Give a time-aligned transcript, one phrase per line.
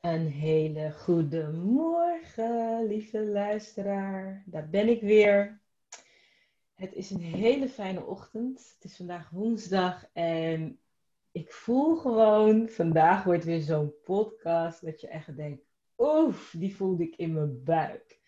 [0.00, 4.42] Een hele goede morgen, lieve luisteraar.
[4.46, 5.60] Daar ben ik weer.
[6.74, 8.74] Het is een hele fijne ochtend.
[8.74, 10.80] Het is vandaag woensdag en
[11.32, 15.64] ik voel gewoon, vandaag wordt weer zo'n podcast dat je echt denkt,
[15.98, 18.20] oef, die voelde ik in mijn buik.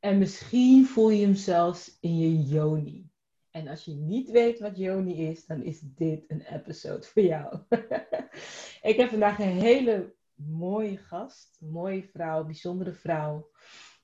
[0.00, 3.10] En misschien voel je hem zelfs in je yoni.
[3.50, 7.58] En als je niet weet wat yoni is, dan is dit een episode voor jou.
[8.90, 13.50] ik heb vandaag een hele mooie gast, mooie vrouw, bijzondere vrouw,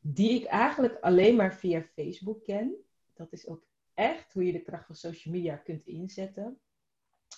[0.00, 2.74] die ik eigenlijk alleen maar via Facebook ken.
[3.14, 3.64] Dat is ook
[3.95, 6.60] echt hoe je de kracht van social media kunt inzetten.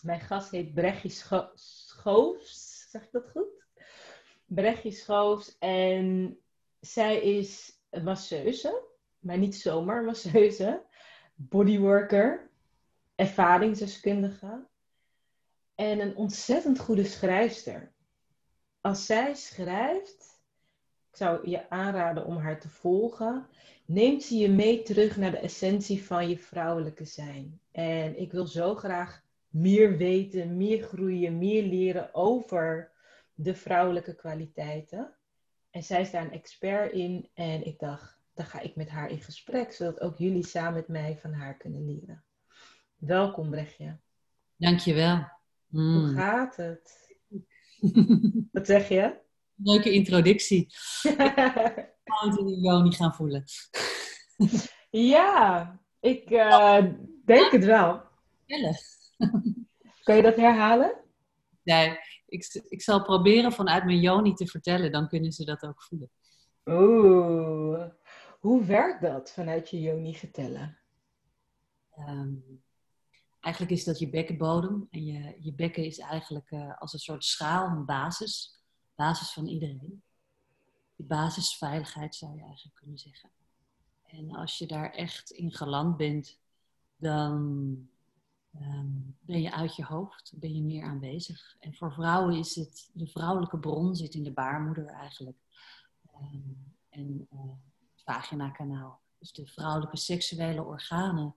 [0.02, 1.08] Mijn gast heet Brechtje
[1.54, 3.66] Schoofs, zeg ik dat goed?
[4.44, 6.38] Brechtje Schoofs en
[6.80, 8.82] zij is masseuse,
[9.18, 10.84] maar niet zomaar masseuse,
[11.34, 12.50] bodyworker,
[13.14, 14.66] ervaringsdeskundige
[15.74, 17.91] en een ontzettend goede schrijfster
[18.82, 20.40] als zij schrijft,
[21.10, 23.46] ik zou je aanraden om haar te volgen,
[23.84, 27.60] neemt ze je mee terug naar de essentie van je vrouwelijke zijn.
[27.72, 32.90] En ik wil zo graag meer weten, meer groeien, meer leren over
[33.34, 35.14] de vrouwelijke kwaliteiten.
[35.70, 39.10] En zij is daar een expert in en ik dacht, dan ga ik met haar
[39.10, 42.24] in gesprek, zodat ook jullie samen met mij van haar kunnen leren.
[42.96, 43.96] Welkom Brechtje.
[44.56, 45.28] Dankjewel.
[45.66, 45.94] Mm.
[45.94, 47.01] Hoe gaat het?
[48.52, 49.20] Wat zeg je?
[49.54, 50.66] Leuke introductie.
[52.04, 53.44] Het in jou niet gaan voelen.
[54.90, 56.84] ja, ik uh,
[57.24, 58.02] denk het wel.
[60.02, 61.00] Kan je dat herhalen?
[61.62, 65.82] Nee, ik, ik zal proberen vanuit mijn Joni te vertellen, dan kunnen ze dat ook
[65.82, 66.10] voelen.
[66.64, 67.84] Oeh,
[68.40, 70.78] hoe werkt dat vanuit je Joni vertellen?
[71.98, 72.62] Um,
[73.42, 74.88] Eigenlijk is dat je bekkenbodem.
[74.90, 78.60] En je, je bekken is eigenlijk uh, als een soort schaal, een basis.
[78.94, 80.02] Basis van iedereen.
[80.96, 83.30] Die basisveiligheid zou je eigenlijk kunnen zeggen.
[84.02, 86.38] En als je daar echt in geland bent,
[86.96, 87.32] dan
[88.60, 91.56] um, ben je uit je hoofd, ben je meer aanwezig.
[91.60, 95.38] En voor vrouwen is het, de vrouwelijke bron zit in de baarmoeder eigenlijk.
[96.14, 97.40] Um, en uh,
[97.94, 99.00] het vaginakanaal.
[99.18, 101.34] Dus de vrouwelijke seksuele organen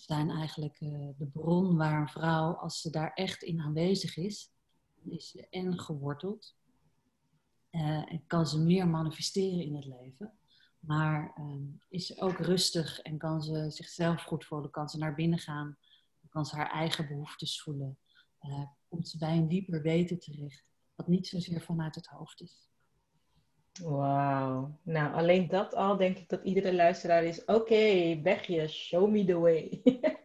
[0.00, 4.52] zijn eigenlijk uh, de bron waar een vrouw, als ze daar echt in aanwezig is,
[5.04, 6.56] is en geworteld.
[7.70, 10.38] Uh, en kan ze meer manifesteren in het leven.
[10.78, 11.54] Maar uh,
[11.88, 15.78] is ze ook rustig en kan ze zichzelf goed voelen, kan ze naar binnen gaan,
[16.28, 17.98] kan ze haar eigen behoeftes voelen.
[18.42, 22.68] Uh, komt ze bij een dieper weten terecht, wat niet zozeer vanuit het hoofd is.
[23.78, 24.78] Wauw.
[24.82, 27.44] Nou, alleen dat al denk ik dat iedere luisteraar is.
[27.44, 27.52] Oké,
[28.20, 29.82] okay, show me the way.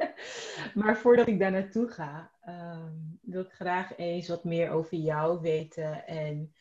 [0.83, 2.91] maar voordat ik daar naartoe ga, ehm,
[3.21, 6.53] wil ik graag eens wat meer over jou weten en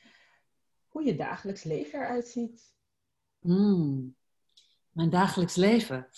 [0.88, 2.74] hoe je dagelijks leven eruit ziet.
[3.40, 4.16] Hmm.
[4.90, 6.08] Mijn dagelijks leven.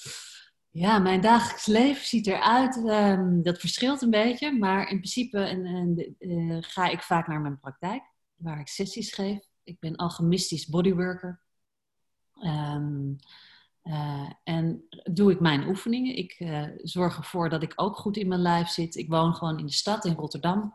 [0.71, 2.77] Ja, mijn dagelijks leven ziet eruit.
[2.77, 7.41] Um, dat verschilt een beetje, maar in principe en, en, uh, ga ik vaak naar
[7.41, 8.03] mijn praktijk,
[8.35, 11.41] waar ik sessies geef ik ben alchemistisch bodyworker.
[12.43, 13.17] Um,
[13.85, 16.17] uh, en doe ik mijn oefeningen.
[16.17, 18.95] Ik uh, zorg ervoor dat ik ook goed in mijn lijf zit.
[18.95, 20.75] Ik woon gewoon in de stad, in Rotterdam.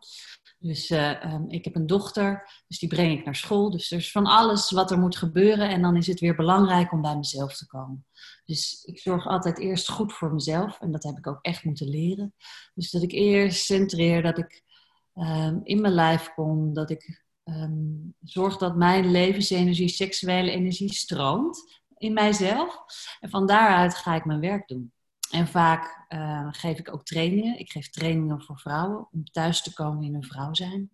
[0.59, 3.71] Dus uh, um, ik heb een dochter, dus die breng ik naar school.
[3.71, 5.69] Dus er is van alles wat er moet gebeuren.
[5.69, 8.05] En dan is het weer belangrijk om bij mezelf te komen.
[8.45, 10.79] Dus ik zorg altijd eerst goed voor mezelf.
[10.79, 12.33] En dat heb ik ook echt moeten leren.
[12.73, 14.63] Dus dat ik eerst centreer, dat ik
[15.15, 16.73] um, in mijn lijf kom.
[16.73, 22.83] Dat ik um, zorg dat mijn levensenergie, seksuele energie stroomt in mijzelf.
[23.19, 24.93] En van daaruit ga ik mijn werk doen.
[25.29, 27.59] En vaak uh, geef ik ook trainingen.
[27.59, 30.89] Ik geef trainingen voor vrouwen om thuis te komen in hun vrouw zijn.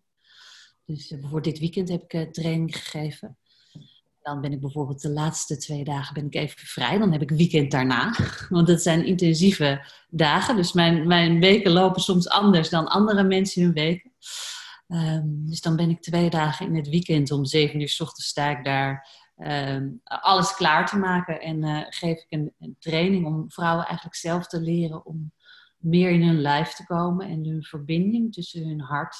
[0.85, 3.37] Dus uh, bijvoorbeeld dit weekend heb ik uh, training gegeven.
[4.22, 6.97] Dan ben ik bijvoorbeeld de laatste twee dagen ben ik even vrij.
[6.97, 8.16] Dan heb ik weekend daarna.
[8.49, 10.55] Want dat zijn intensieve dagen.
[10.55, 14.11] Dus mijn, mijn weken lopen soms anders dan andere mensen hun weken.
[14.88, 18.28] Um, dus dan ben ik twee dagen in het weekend om zeven uur s ochtends
[18.28, 21.41] sta ik daar um, alles klaar te maken.
[21.41, 25.32] En uh, geef ik een, training om vrouwen eigenlijk zelf te leren om
[25.78, 27.28] meer in hun lijf te komen.
[27.28, 29.16] En hun verbinding tussen hun hart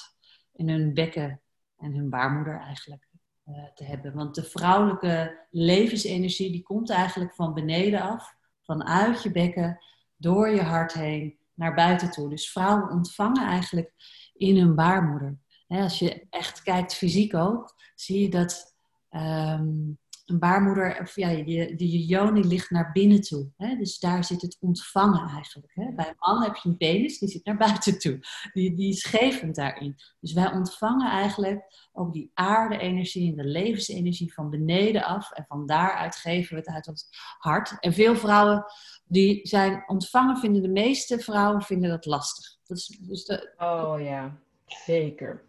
[0.56, 1.42] en hun bekken
[1.78, 3.10] en hun baarmoeder eigenlijk
[3.48, 4.14] uh, te hebben.
[4.14, 8.36] Want de vrouwelijke levensenergie die komt eigenlijk van beneden af.
[8.64, 9.80] Vanuit je bekken,
[10.16, 12.30] door je hart heen, naar buiten toe.
[12.30, 13.94] Dus vrouwen ontvangen eigenlijk
[14.34, 18.76] in hun baarmoeder als je echt kijkt fysiek ook, zie je dat
[19.12, 23.52] um, een baarmoeder, of ja, je, de joni ligt naar binnen toe.
[23.58, 23.76] Hè?
[23.76, 25.72] Dus daar zit het ontvangen eigenlijk.
[25.74, 25.92] Hè?
[25.92, 28.20] Bij een man heb je een penis, die zit naar buiten toe.
[28.54, 29.96] Die, die is gevend daarin.
[30.20, 35.32] Dus wij ontvangen eigenlijk ook die aarde-energie en de levensenergie van beneden af.
[35.32, 37.08] En van daaruit geven we het uit ons
[37.38, 37.78] hart.
[37.80, 38.66] En veel vrouwen
[39.08, 42.58] die zijn ontvangen, vinden de meeste vrouwen vinden dat lastig.
[42.68, 45.45] Dus de, oh ja, zeker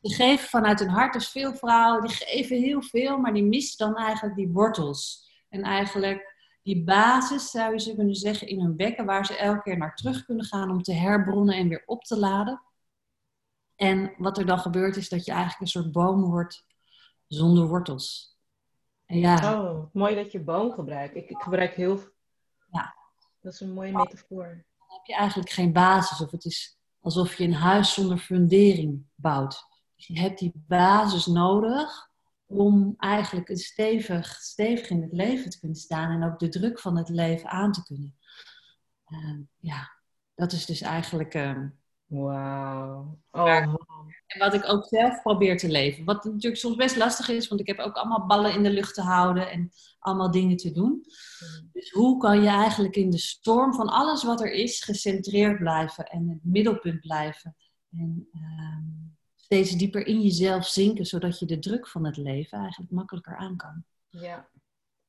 [0.00, 1.12] die geven vanuit hun hart.
[1.12, 5.30] Dus veel vrouwen die geven heel veel, maar die missen dan eigenlijk die wortels.
[5.48, 9.62] En eigenlijk die basis, zou je ze kunnen zeggen, in hun bekken, waar ze elke
[9.62, 12.62] keer naar terug kunnen gaan om te herbronnen en weer op te laden.
[13.76, 16.66] En wat er dan gebeurt is dat je eigenlijk een soort boom wordt
[17.26, 18.36] zonder wortels.
[19.06, 19.60] En ja.
[19.60, 21.16] Oh, mooi dat je boom gebruikt.
[21.16, 22.00] Ik, ik gebruik heel.
[22.70, 22.94] Ja.
[23.40, 24.64] Dat is een mooie metafoor.
[24.78, 29.06] Dan heb je eigenlijk geen basis, of het is alsof je een huis zonder fundering
[29.14, 29.66] bouwt.
[29.98, 32.10] Dus je hebt die basis nodig
[32.46, 36.80] om eigenlijk een stevig, stevig in het leven te kunnen staan en ook de druk
[36.80, 38.16] van het leven aan te kunnen.
[39.08, 39.92] Uh, ja,
[40.34, 41.34] dat is dus eigenlijk.
[41.34, 41.64] Uh,
[42.06, 43.18] Wauw.
[43.30, 43.48] Oh,
[44.26, 46.04] en wat ik ook zelf probeer te leven.
[46.04, 48.94] Wat natuurlijk soms best lastig is, want ik heb ook allemaal ballen in de lucht
[48.94, 50.90] te houden en allemaal dingen te doen.
[50.90, 51.68] Mm.
[51.72, 56.04] Dus hoe kan je eigenlijk in de storm van alles wat er is gecentreerd blijven
[56.04, 57.56] en het middelpunt blijven?
[57.90, 59.07] En, uh,
[59.48, 63.56] steeds dieper in jezelf zinken, zodat je de druk van het leven eigenlijk makkelijker aan
[63.56, 63.84] kan.
[64.08, 64.48] Ja.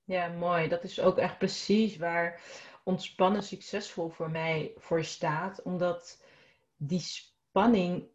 [0.03, 0.67] ja, mooi.
[0.67, 2.41] Dat is ook echt precies waar
[2.83, 5.61] ontspannen succesvol voor mij voor staat.
[5.61, 6.23] Omdat
[6.75, 8.07] die spanning,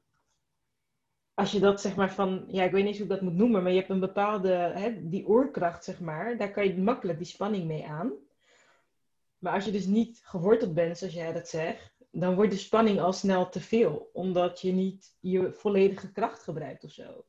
[1.34, 3.62] als je dat zeg maar van, ja, ik weet niet hoe ik dat moet noemen,
[3.62, 7.26] maar je hebt een bepaalde, hè, die oorkracht zeg maar, daar kan je makkelijk die
[7.26, 8.12] spanning mee aan.
[9.38, 13.00] Maar als je dus niet geworteld bent, zoals jij dat zegt, dan wordt de spanning
[13.00, 17.24] al snel te veel, omdat je niet je volledige kracht gebruikt of zo.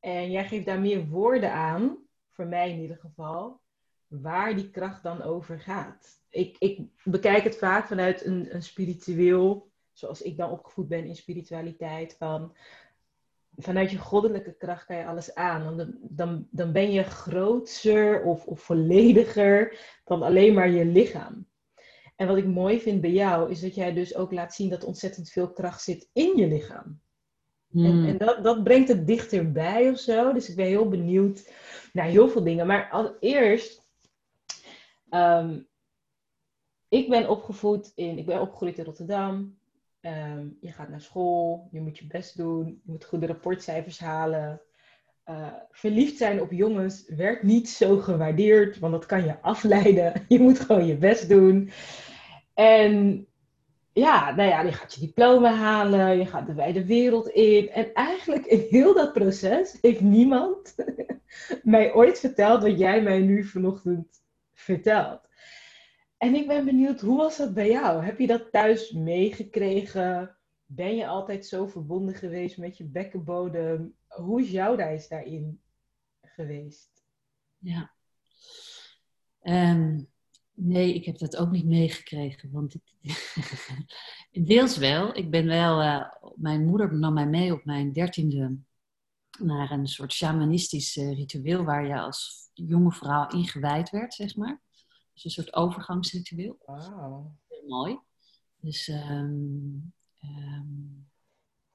[0.00, 1.96] En jij geeft daar meer woorden aan,
[2.28, 3.60] voor mij in ieder geval,
[4.06, 6.20] waar die kracht dan over gaat.
[6.28, 11.16] Ik, ik bekijk het vaak vanuit een, een spiritueel, zoals ik dan opgevoed ben in
[11.16, 12.56] spiritualiteit, van
[13.56, 15.76] vanuit je goddelijke kracht kan je alles aan.
[15.76, 21.46] Dan, dan, dan ben je groter of, of vollediger dan alleen maar je lichaam.
[22.20, 24.84] En wat ik mooi vind bij jou, is dat jij dus ook laat zien dat
[24.84, 27.00] ontzettend veel kracht zit in je lichaam.
[27.72, 28.04] En, hmm.
[28.04, 30.32] en dat, dat, brengt het dichterbij of zo.
[30.32, 31.52] Dus ik ben heel benieuwd
[31.92, 32.66] naar heel veel dingen.
[32.66, 33.88] Maar allereerst,
[35.10, 35.68] um,
[36.88, 39.58] ik ben opgevoed in, ik ben opgegroeid in Rotterdam.
[40.00, 44.60] Ehm, je gaat naar school, je moet je best doen, je moet goede rapportcijfers halen.
[45.26, 50.12] Uh, verliefd zijn op jongens werd niet zo gewaardeerd, want dat kan je afleiden.
[50.28, 51.70] Je moet gewoon je best doen.
[52.54, 53.26] En
[53.92, 57.70] ja, nou ja, je gaat je diploma halen, je gaat de wijde wereld in.
[57.70, 60.74] En eigenlijk in heel dat proces heeft niemand
[61.62, 65.28] mij ooit verteld wat jij mij nu vanochtend vertelt.
[66.16, 68.04] En ik ben benieuwd, hoe was dat bij jou?
[68.04, 70.36] Heb je dat thuis meegekregen?
[70.66, 73.94] Ben je altijd zo verbonden geweest met je bekkenbodem?
[74.06, 75.60] Hoe is jouw reis daarin
[76.22, 77.04] geweest?
[77.58, 77.90] Ja.
[79.42, 80.08] Um,
[80.54, 82.50] Nee, ik heb dat ook niet meegekregen.
[82.50, 82.74] Want
[84.30, 85.16] deels wel.
[85.16, 85.82] Ik ben wel.
[85.82, 86.04] Uh,
[86.34, 88.58] mijn moeder nam mij mee op mijn dertiende
[89.38, 94.60] naar een soort shamanistisch uh, ritueel waar je als jonge vrouw ingewijd werd, zeg maar.
[95.12, 96.58] Dus een soort overgangsritueel.
[96.66, 97.26] Wow.
[97.48, 97.98] Heel mooi.
[98.56, 99.92] Dus um,
[100.22, 101.10] um,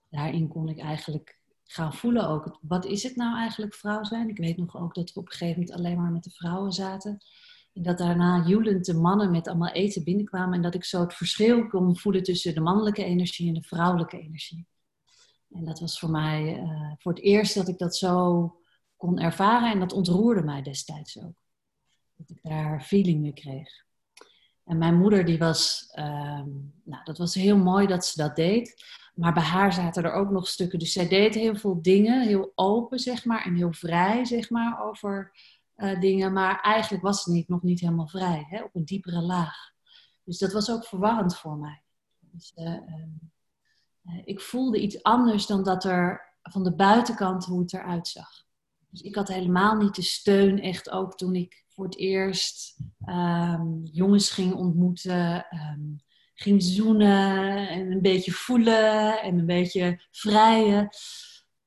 [0.09, 2.59] daarin kon ik eigenlijk gaan voelen ook.
[2.61, 4.29] Wat is het nou eigenlijk vrouw zijn?
[4.29, 6.71] Ik weet nog ook dat we op een gegeven moment alleen maar met de vrouwen
[6.71, 7.17] zaten.
[7.81, 10.53] Dat daarna joelend de mannen met allemaal eten binnenkwamen.
[10.53, 14.19] En dat ik zo het verschil kon voelen tussen de mannelijke energie en de vrouwelijke
[14.19, 14.67] energie.
[15.51, 18.51] En dat was voor mij uh, voor het eerst dat ik dat zo
[18.97, 19.71] kon ervaren.
[19.71, 21.35] En dat ontroerde mij destijds ook.
[22.15, 23.83] Dat ik daar feeling mee kreeg.
[24.65, 26.41] En mijn moeder, die was, uh,
[26.83, 28.83] nou, dat was heel mooi dat ze dat deed.
[29.15, 30.79] Maar bij haar zaten er ook nog stukken.
[30.79, 33.45] Dus zij deed heel veel dingen, heel open, zeg maar.
[33.45, 35.31] En heel vrij, zeg maar, over
[35.77, 39.55] uh, dingen, maar eigenlijk was niet, nog niet helemaal vrij, hè, op een diepere laag.
[40.23, 41.83] Dus dat was ook verwarrend voor mij.
[42.19, 42.67] Dus, uh,
[44.03, 48.45] uh, ik voelde iets anders dan dat er van de buitenkant hoe het eruit zag.
[48.89, 53.81] Dus ik had helemaal niet de steun, echt ook toen ik voor het eerst um,
[53.83, 55.99] jongens ging ontmoeten, um,
[56.33, 60.89] ging zoenen en een beetje voelen en een beetje vrijen.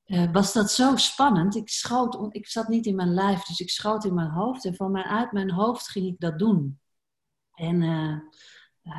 [0.09, 1.57] Uh, was dat zo spannend.
[1.57, 4.65] Ik, schoot, ik zat niet in mijn lijf, dus ik schoot in mijn hoofd.
[4.65, 6.81] En van uit mijn hoofd ging ik dat doen.
[7.55, 8.19] En uh,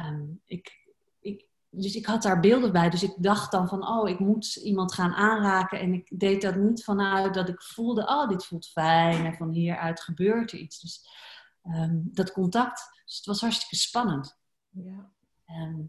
[0.08, 0.88] um, ik,
[1.20, 2.90] ik, dus ik had daar beelden bij.
[2.90, 5.80] Dus ik dacht dan van, oh, ik moet iemand gaan aanraken.
[5.80, 9.26] En ik deed dat niet vanuit dat ik voelde, oh, dit voelt fijn.
[9.26, 10.80] En van hieruit gebeurt er iets.
[10.80, 11.08] Dus
[11.64, 14.38] ehm, dat contact, dus het was hartstikke spannend.
[14.70, 15.12] Ja.
[15.46, 15.82] Ehm,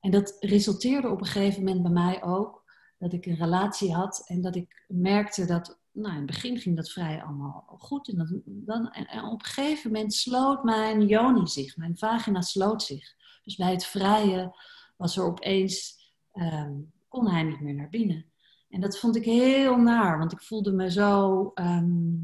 [0.00, 2.61] en dat resulteerde op een gegeven moment bij mij ook
[3.02, 6.76] dat ik een relatie had en dat ik merkte dat, nou in het begin ging
[6.76, 8.08] dat vrij allemaal goed.
[8.08, 12.82] En, dat, dan, en op een gegeven moment sloot mijn joni zich, mijn vagina sloot
[12.82, 13.14] zich.
[13.44, 14.56] Dus bij het vrije
[14.96, 15.98] was er opeens,
[16.32, 18.26] um, kon hij niet meer naar binnen.
[18.68, 22.14] En dat vond ik heel naar, want ik voelde me zo, ehm,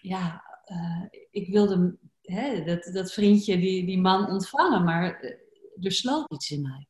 [0.00, 5.30] ja, uh, ik wilde hè, dat, dat vriendje, die, die man ontvangen, maar eh,
[5.80, 6.86] er sloot iets in mij.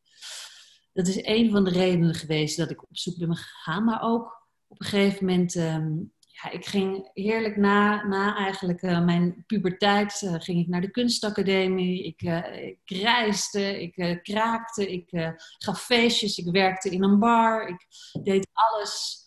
[0.96, 4.46] Dat is een van de redenen geweest dat ik op zoek ben gegaan, maar ook
[4.66, 10.22] op een gegeven moment um, ja, ik ging heerlijk na, na eigenlijk uh, mijn puberteit,
[10.22, 12.04] uh, ging ik naar de kunstacademie.
[12.04, 17.68] Ik, uh, ik reisde, ik kraakte, ik gaf feestjes, ik werkte in een bar.
[17.68, 17.86] Ik
[18.22, 19.24] deed alles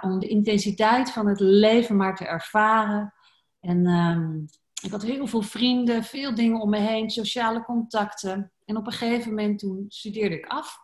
[0.00, 3.14] om de intensiteit van het leven maar te ervaren.
[3.60, 4.46] En um,
[4.82, 8.52] ik had heel veel vrienden, veel dingen om me heen, sociale contacten.
[8.64, 10.83] En op een gegeven moment toen studeerde ik af.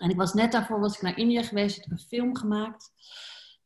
[0.00, 2.92] En ik was net daarvoor was ik naar India geweest, ik heb een film gemaakt.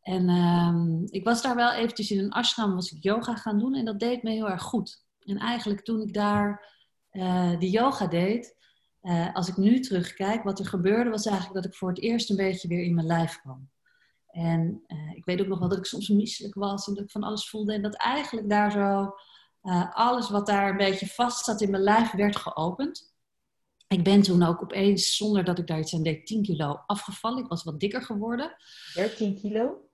[0.00, 3.75] En um, ik was daar wel eventjes in een ashram, was ik yoga gaan doen
[3.75, 5.05] en dat deed me heel erg goed.
[5.21, 6.73] En eigenlijk toen ik daar
[7.12, 8.57] uh, die yoga deed,
[9.03, 12.31] uh, als ik nu terugkijk, wat er gebeurde was eigenlijk dat ik voor het eerst
[12.31, 13.71] een beetje weer in mijn lijf kwam.
[14.26, 17.11] En uh, ik weet ook nog wel dat ik soms misselijk was en dat ik
[17.11, 17.73] van alles voelde.
[17.73, 19.14] En dat eigenlijk daar zo
[19.93, 23.13] alles wat daar een beetje vast zat in mijn lijf werd geopend.
[23.95, 27.43] Ik ben toen ook opeens, zonder dat ik daar iets aan deed, 10 kilo afgevallen.
[27.43, 28.57] Ik was wat dikker geworden.
[28.95, 29.85] 13 kilo?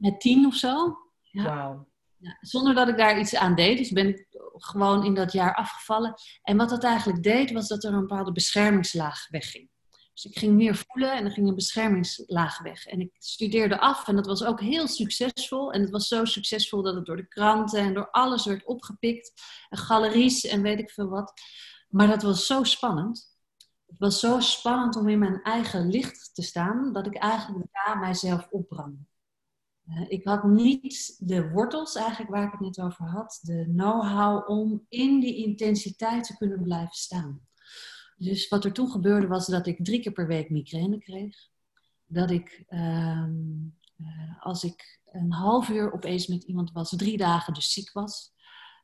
[0.00, 0.98] met tien of zo.
[1.20, 1.86] Ja.
[2.18, 3.78] Ja, zonder dat ik daar iets aan deed.
[3.78, 6.14] Dus ben ik gewoon in dat jaar afgevallen.
[6.42, 9.70] En wat dat eigenlijk deed, was dat er een bepaalde beschermingslaag wegging.
[10.12, 12.86] Dus ik ging meer voelen en er ging een beschermingslaag weg.
[12.86, 15.72] En ik studeerde af en dat was ook heel succesvol.
[15.72, 19.32] En het was zo succesvol dat het door de kranten en door alles werd opgepikt.
[19.68, 21.32] En galeries en weet ik veel wat.
[21.88, 23.38] Maar dat was zo spannend.
[23.90, 27.98] Het was zo spannend om in mijn eigen licht te staan, dat ik eigenlijk daar
[27.98, 29.04] mijzelf opbrandde.
[29.86, 34.50] Eh, ik had niet de wortels, eigenlijk waar ik het net over had, de know-how
[34.50, 37.40] om in die intensiteit te kunnen blijven staan.
[38.16, 41.48] Dus wat er toen gebeurde was dat ik drie keer per week migraine kreeg.
[42.06, 43.32] Dat ik, ehm,
[43.96, 48.32] eh, als ik een half uur opeens met iemand was, drie dagen dus ziek was.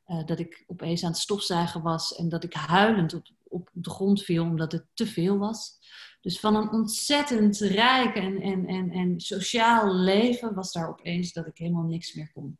[0.06, 3.90] Uh, dat ik opeens aan het stofzuigen was en dat ik huilend op, op de
[3.90, 5.78] grond viel omdat het te veel was.
[6.20, 11.46] Dus van een ontzettend rijk en, en, en, en sociaal leven was daar opeens dat
[11.46, 12.58] ik helemaal niks meer kon.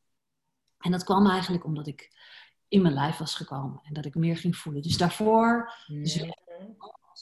[0.79, 2.11] En dat kwam eigenlijk omdat ik
[2.69, 4.83] in mijn lijf was gekomen en dat ik meer ging voelen.
[4.83, 6.25] Dus daarvoor, dus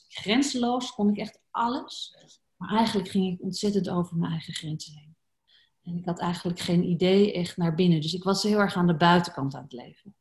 [0.08, 2.16] grenzeloos, kon ik echt alles.
[2.56, 5.16] Maar eigenlijk ging ik ontzettend over mijn eigen grenzen heen.
[5.82, 8.00] En ik had eigenlijk geen idee echt naar binnen.
[8.00, 10.14] Dus ik was heel erg aan de buitenkant aan het leven.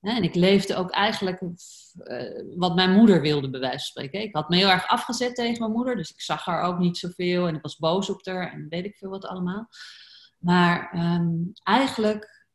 [0.00, 4.20] En ik leefde ook eigenlijk uh, wat mijn moeder wilde, bij wijze van spreken.
[4.20, 6.98] Ik had me heel erg afgezet tegen mijn moeder, dus ik zag haar ook niet
[6.98, 9.68] zoveel en ik was boos op haar en weet ik veel wat allemaal.
[10.38, 12.48] Maar um, eigenlijk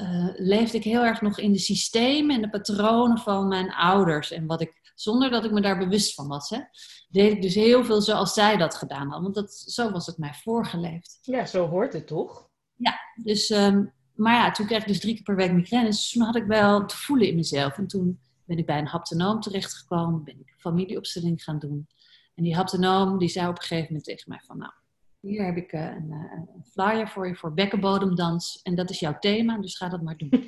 [0.00, 4.30] uh, leefde ik heel erg nog in de systemen en de patronen van mijn ouders.
[4.30, 6.60] En wat ik, zonder dat ik me daar bewust van was, hè,
[7.08, 9.22] deed ik dus heel veel zoals zij dat gedaan hadden.
[9.22, 11.18] Want dat, zo was het mij voorgeleefd.
[11.22, 12.48] Ja, zo hoort het toch?
[12.76, 15.88] Ja, dus um, maar ja, toen kreeg ik dus drie keer per week migraine.
[15.88, 17.78] Dus toen had ik wel te voelen in mezelf.
[17.78, 20.24] En toen ben ik bij een haptonoom terechtgekomen.
[20.24, 21.86] Ben ik familieopstelling gaan doen.
[22.34, 24.58] En die haptonoom die zei op een gegeven moment tegen mij van...
[24.58, 24.72] Nou,
[25.20, 28.60] hier heb ik eh, een, eh, een flyer voor je voor bekkenbodemdans.
[28.62, 30.30] En dat is jouw thema, dus ga dat maar doen.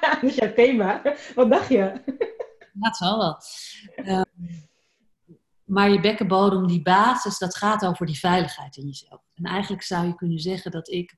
[0.00, 1.02] dat is jouw thema?
[1.34, 2.02] Wat dacht je?
[2.72, 3.36] dat zal wel.
[4.04, 4.22] Uh,
[5.64, 9.22] maar je bekkenbodem, die basis, dat gaat over die veiligheid in jezelf.
[9.34, 11.16] En eigenlijk zou je kunnen zeggen dat ik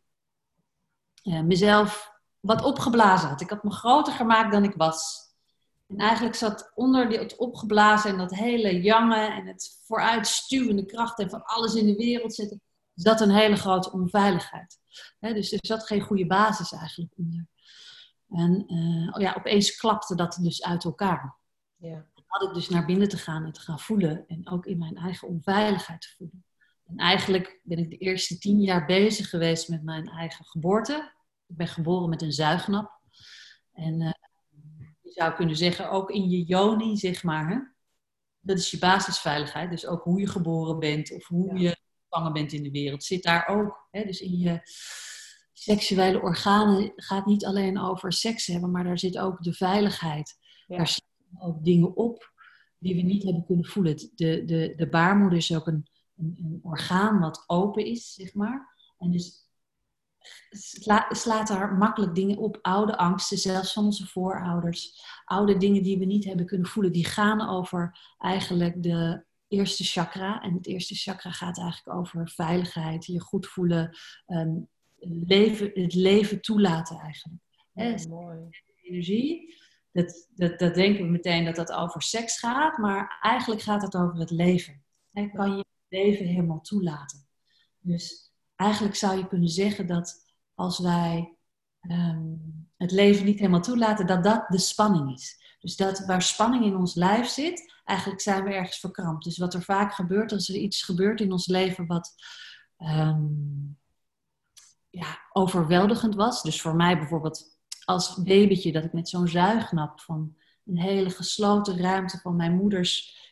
[1.24, 3.40] uh, mezelf wat opgeblazen had.
[3.40, 5.24] Ik had me groter gemaakt dan ik was.
[5.86, 11.18] En eigenlijk zat onder die, het opgeblazen en dat hele jange en het vooruitstuwende kracht
[11.18, 12.60] en van alles in de wereld zetten,
[12.94, 14.78] zat een hele grote onveiligheid.
[15.18, 17.46] dus er zat geen goede basis eigenlijk onder.
[18.28, 21.36] En uh, oh ja, opeens klapte dat dus uit elkaar.
[21.76, 22.06] Ja.
[22.26, 24.96] Had ik dus naar binnen te gaan en te gaan voelen en ook in mijn
[24.96, 26.44] eigen onveiligheid te voelen.
[26.84, 31.12] En eigenlijk ben ik de eerste tien jaar bezig geweest met mijn eigen geboorte.
[31.54, 33.00] Ik ben geboren met een zuignap.
[33.72, 34.12] En uh,
[35.02, 37.48] je zou kunnen zeggen, ook in je joni, zeg maar.
[37.48, 37.58] Hè?
[38.40, 39.70] Dat is je basisveiligheid.
[39.70, 43.22] Dus ook hoe je geboren bent of hoe je gevangen bent in de wereld, zit
[43.22, 43.88] daar ook.
[43.90, 44.04] Hè?
[44.04, 44.60] Dus in je
[45.52, 50.38] seksuele organen gaat niet alleen over seks hebben, maar daar zit ook de veiligheid.
[50.66, 52.32] Daar zitten ook dingen op
[52.78, 53.96] die we niet hebben kunnen voelen.
[54.14, 58.74] De, de, de baarmoeder is ook een, een, een orgaan wat open is, zeg maar.
[58.98, 59.43] En dus
[60.50, 62.58] sla, slaat daar makkelijk dingen op.
[62.62, 65.02] Oude angsten, zelfs van onze voorouders.
[65.24, 66.92] Oude dingen die we niet hebben kunnen voelen.
[66.92, 70.42] Die gaan over eigenlijk de eerste chakra.
[70.42, 74.68] En het eerste chakra gaat eigenlijk over veiligheid, je goed voelen, um,
[75.04, 77.42] leven, het leven toelaten eigenlijk.
[78.08, 78.38] Mooi.
[78.82, 79.54] Energie.
[79.92, 83.96] Dat, dat, dat denken we meteen dat dat over seks gaat, maar eigenlijk gaat het
[83.96, 84.84] over het leven.
[85.12, 87.26] En kan je het leven helemaal toelaten.
[87.78, 88.33] Dus
[88.64, 91.36] eigenlijk zou je kunnen zeggen dat als wij
[91.80, 92.32] ehm,
[92.76, 95.42] het leven niet helemaal toelaten, dat dat de spanning is.
[95.60, 99.24] Dus dat waar spanning in ons lijf zit, eigenlijk zijn we ergens verkrampt.
[99.24, 102.14] Dus wat er vaak gebeurt, als er iets gebeurt in ons leven wat
[102.76, 103.24] ehm,
[104.90, 106.42] ja, overweldigend was.
[106.42, 111.78] Dus voor mij bijvoorbeeld als babytje dat ik met zo'n zuignap van een hele gesloten
[111.78, 113.22] ruimte van mijn moeders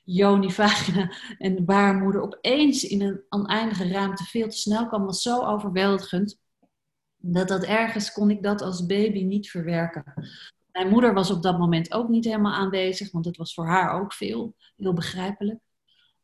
[0.46, 5.44] vagina en de baarmoeder opeens in een oneindige ruimte veel te snel kwam, was zo
[5.44, 6.40] overweldigend.
[7.16, 10.04] Dat dat ergens kon ik dat als baby niet verwerken.
[10.72, 14.00] Mijn moeder was op dat moment ook niet helemaal aanwezig, want het was voor haar
[14.00, 15.60] ook veel, heel begrijpelijk.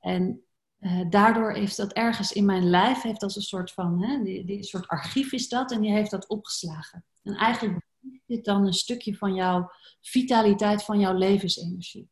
[0.01, 0.43] En
[0.81, 4.45] uh, daardoor heeft dat ergens in mijn lijf, heeft als een soort van, hè, die,
[4.45, 7.05] die soort archief is dat, en die heeft dat opgeslagen.
[7.23, 7.88] En eigenlijk
[8.27, 12.09] dit dan een stukje van jouw vitaliteit, van jouw levensenergie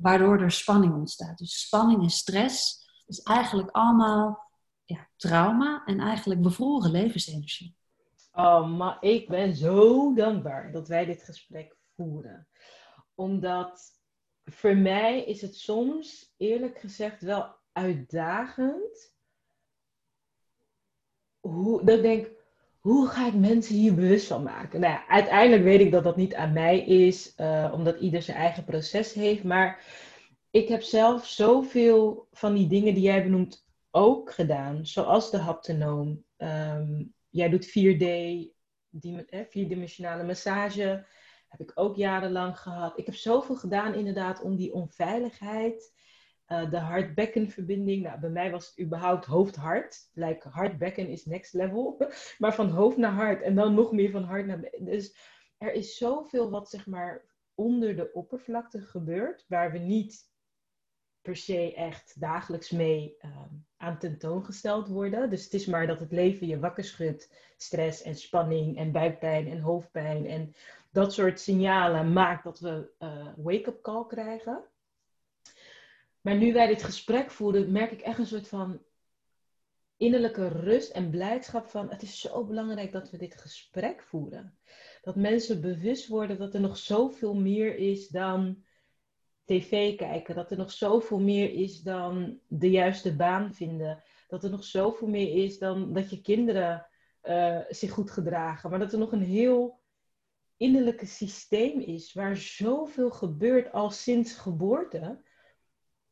[0.00, 1.38] waardoor er spanning ontstaat.
[1.38, 4.50] Dus spanning en stress is eigenlijk allemaal
[4.84, 7.74] ja, trauma en eigenlijk bevroren levensenergie.
[8.32, 12.48] Oh, maar ik ben zo dankbaar dat wij dit gesprek voeren.
[13.14, 13.98] Omdat
[14.44, 19.14] voor mij is het soms, eerlijk gezegd, wel uitdagend.
[21.40, 22.30] Hoe, dat ik denk,
[22.80, 24.80] hoe ga ik mensen hier bewust van maken?
[24.80, 28.36] Nou ja, uiteindelijk weet ik dat dat niet aan mij is, uh, omdat ieder zijn
[28.36, 29.44] eigen proces heeft.
[29.44, 29.84] Maar
[30.50, 36.24] ik heb zelf zoveel van die dingen die jij benoemt ook gedaan, zoals de haptonoom.
[36.36, 38.04] Um, jij doet 4D,
[38.88, 41.06] die, eh, vierdimensionale massage.
[41.48, 42.98] Heb ik ook jarenlang gehad.
[42.98, 45.92] Ik heb zoveel gedaan inderdaad om die onveiligheid
[46.52, 48.02] uh, de hart-bekkenverbinding.
[48.02, 50.08] Nou, bij mij was het überhaupt hoofd-hart.
[50.12, 51.96] Like hart-bekken is next level.
[52.38, 55.16] maar van hoofd naar hart en dan nog meer van hart naar Dus
[55.58, 60.28] er is zoveel wat zeg maar onder de oppervlakte gebeurt, waar we niet
[61.22, 65.30] per se echt dagelijks mee um, aan tentoongesteld worden.
[65.30, 67.52] Dus het is maar dat het leven je wakker schudt.
[67.56, 70.54] Stress en spanning en buikpijn en hoofdpijn en
[70.92, 74.64] dat soort signalen maakt dat we uh, wake-up call krijgen.
[76.20, 78.82] Maar nu wij dit gesprek voeren, merk ik echt een soort van
[79.96, 84.58] innerlijke rust en blijdschap van het is zo belangrijk dat we dit gesprek voeren.
[85.02, 88.64] Dat mensen bewust worden dat er nog zoveel meer is dan
[89.44, 90.34] tv kijken.
[90.34, 94.02] Dat er nog zoveel meer is dan de juiste baan vinden.
[94.28, 96.86] Dat er nog zoveel meer is dan dat je kinderen
[97.22, 98.70] uh, zich goed gedragen.
[98.70, 99.80] Maar dat er nog een heel
[100.56, 105.22] innerlijke systeem is waar zoveel gebeurt al sinds geboorte.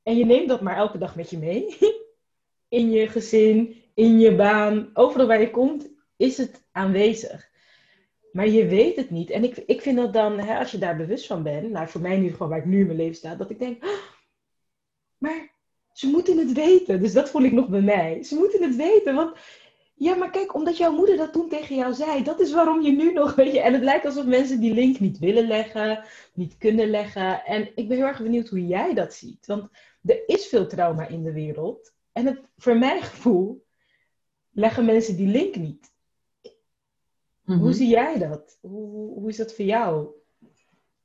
[0.09, 1.77] En je neemt dat maar elke dag met je mee.
[2.79, 7.51] In je gezin, in je baan, overal waar je komt, is het aanwezig.
[8.33, 9.31] Maar je weet het niet.
[9.31, 12.01] En ik, ik vind dat dan, hè, als je daar bewust van bent, nou voor
[12.01, 13.91] mij nu gewoon waar ik nu in mijn leven sta, dat ik denk, oh,
[15.19, 15.55] maar
[15.93, 17.01] ze moeten het weten.
[17.01, 18.23] Dus dat voel ik nog bij mij.
[18.23, 19.37] Ze moeten het weten, want
[19.99, 22.93] ja, maar kijk, omdat jouw moeder dat toen tegen jou zei, dat is waarom je
[22.93, 26.59] nu nog, weet je, en het lijkt alsof mensen die link niet willen leggen, niet
[26.59, 27.45] kunnen leggen.
[27.45, 29.47] En ik ben heel erg benieuwd hoe jij dat ziet.
[29.47, 29.69] Want
[30.03, 31.93] er is veel trauma in de wereld.
[32.13, 33.67] En het, voor mijn gevoel
[34.51, 35.93] leggen mensen die link niet.
[37.45, 37.73] Hoe mhm.
[37.73, 38.59] zie jij dat?
[38.61, 40.09] Hoe, hoe is dat voor jou?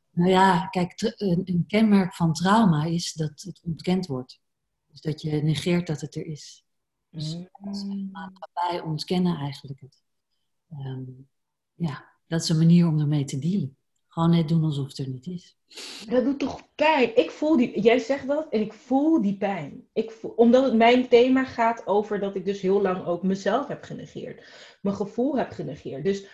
[0.10, 4.42] Nou ja, kijk, een, een, kenmerk van trauma is dat het ontkend wordt.
[4.88, 6.63] Dus dat je negeert dat het er is.
[7.14, 8.10] Dus mm.
[8.12, 10.04] maatschappij ontkennen eigenlijk het.
[10.70, 11.04] Ehm,
[11.74, 13.78] ja, dat is een manier om ermee te dealen.
[14.08, 15.58] Gewoon net doen alsof het er niet is.
[16.10, 17.18] Dat doet toch pijn?
[17.18, 19.88] Ik voel die, jij zegt dat en ik voel die pijn.
[19.94, 23.68] Ik voel, omdat het mijn thema gaat over dat ik dus heel lang ook mezelf
[23.68, 24.48] heb genegeerd.
[24.82, 26.04] Mijn gevoel heb genegeerd.
[26.04, 26.28] Dus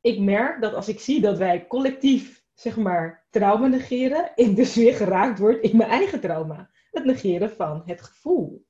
[0.00, 4.74] ik merk dat als ik zie dat wij collectief, zeg maar, trauma negeren, ik dus
[4.74, 6.70] weer geraakt word in mijn eigen trauma.
[6.90, 8.64] Het negeren van het gevoel.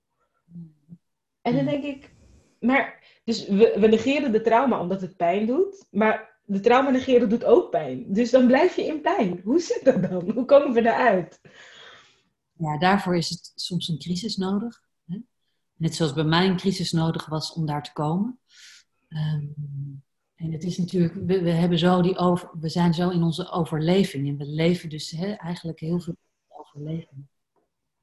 [1.43, 2.15] En dan denk ik,
[2.61, 7.29] maar, dus we, we negeren de trauma omdat het pijn doet, maar de trauma negeren
[7.29, 8.13] doet ook pijn.
[8.13, 9.41] Dus dan blijf je in pijn.
[9.45, 10.31] Hoe zit dat dan?
[10.31, 11.41] Hoe komen we eruit?
[12.53, 14.83] Ja, daarvoor is het soms een crisis nodig.
[15.07, 15.19] Hè?
[15.77, 18.39] Net zoals bij mij een crisis nodig was om daar te komen.
[19.09, 19.45] Ehm,
[20.35, 23.51] en het is natuurlijk, we, we, hebben zo die over, we zijn zo in onze
[23.51, 24.29] overleving.
[24.29, 26.17] En we leven dus hè, eigenlijk heel veel
[26.49, 27.27] overleving.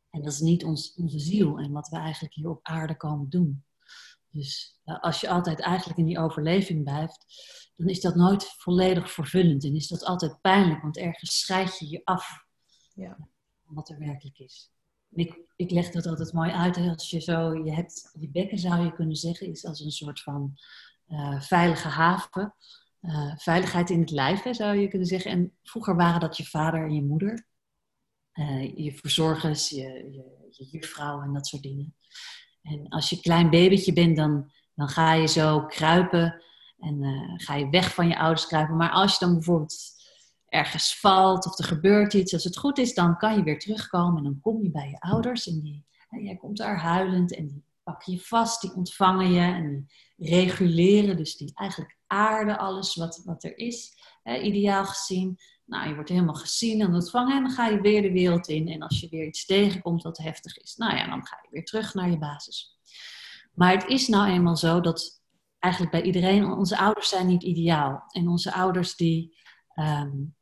[0.09, 3.29] En dat is niet ons, onze ziel en wat we eigenlijk hier op aarde komen
[3.29, 3.63] doen.
[4.31, 7.25] Dus uh, als je altijd eigenlijk in die overleving blijft,
[7.75, 9.63] dan is dat nooit volledig vervullend.
[9.63, 12.45] En is dat altijd pijnlijk, want ergens scheid je je af
[12.93, 13.15] ja.
[13.65, 14.71] van wat er werkelijk is.
[15.11, 16.77] Ik, ik, leg dat altijd mooi uit.
[16.77, 20.21] Als je zo, je hebt, je bekken zou je kunnen zeggen, is als een soort
[20.21, 20.57] van
[21.07, 22.53] uh, veilige haven.
[23.01, 25.31] Uh, veiligheid in het lijf, hè, zou je kunnen zeggen.
[25.31, 27.47] En vroeger waren dat je vader en je moeder.
[28.39, 31.95] Uh, je verzorgers, je, je, je juffrouw en dat soort dingen.
[32.61, 36.43] En als je klein babytje bent, dan, dan ga je zo kruipen
[36.77, 38.77] en uh, ga je weg van je ouders kruipen.
[38.77, 39.75] Maar als je dan bijvoorbeeld
[40.45, 44.17] ergens valt of er gebeurt iets, als het goed is, dan kan je weer terugkomen
[44.17, 47.63] en dan kom je bij je ouders en die, jij komt daar huilend en die
[47.83, 53.21] pakken je vast, die ontvangen je en die reguleren, dus die eigenlijk aarden alles wat,
[53.25, 53.93] wat er is,
[54.41, 55.37] ideaal gezien.
[55.69, 58.67] Nou, je wordt helemaal gezien en ontvangen en dan ga je weer de wereld in.
[58.67, 61.65] En als je weer iets tegenkomt wat heftig is, nou ja, dan ga je weer
[61.65, 62.79] terug naar je basis.
[63.53, 65.21] Maar het is nou eenmaal zo dat
[65.59, 68.03] eigenlijk bij iedereen, onze ouders zijn niet ideaal.
[68.07, 69.37] En onze ouders die,
[69.75, 70.35] um,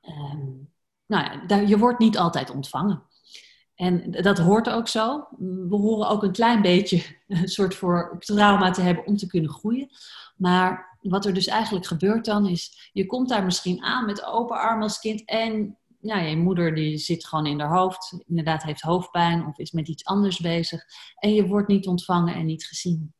[0.00, 0.72] um,
[1.06, 3.02] nou ja, je wordt niet altijd ontvangen.
[3.74, 5.26] En dat hoort ook zo.
[5.38, 9.50] We horen ook een klein beetje een soort voor trauma te hebben om te kunnen
[9.50, 9.88] groeien.
[10.36, 14.56] Maar wat er dus eigenlijk gebeurt dan is, je komt daar misschien aan met open
[14.56, 18.80] armen als kind en ja, je moeder die zit gewoon in haar hoofd, inderdaad heeft
[18.80, 20.84] hoofdpijn of is met iets anders bezig
[21.14, 23.14] en je wordt niet ontvangen en niet gezien.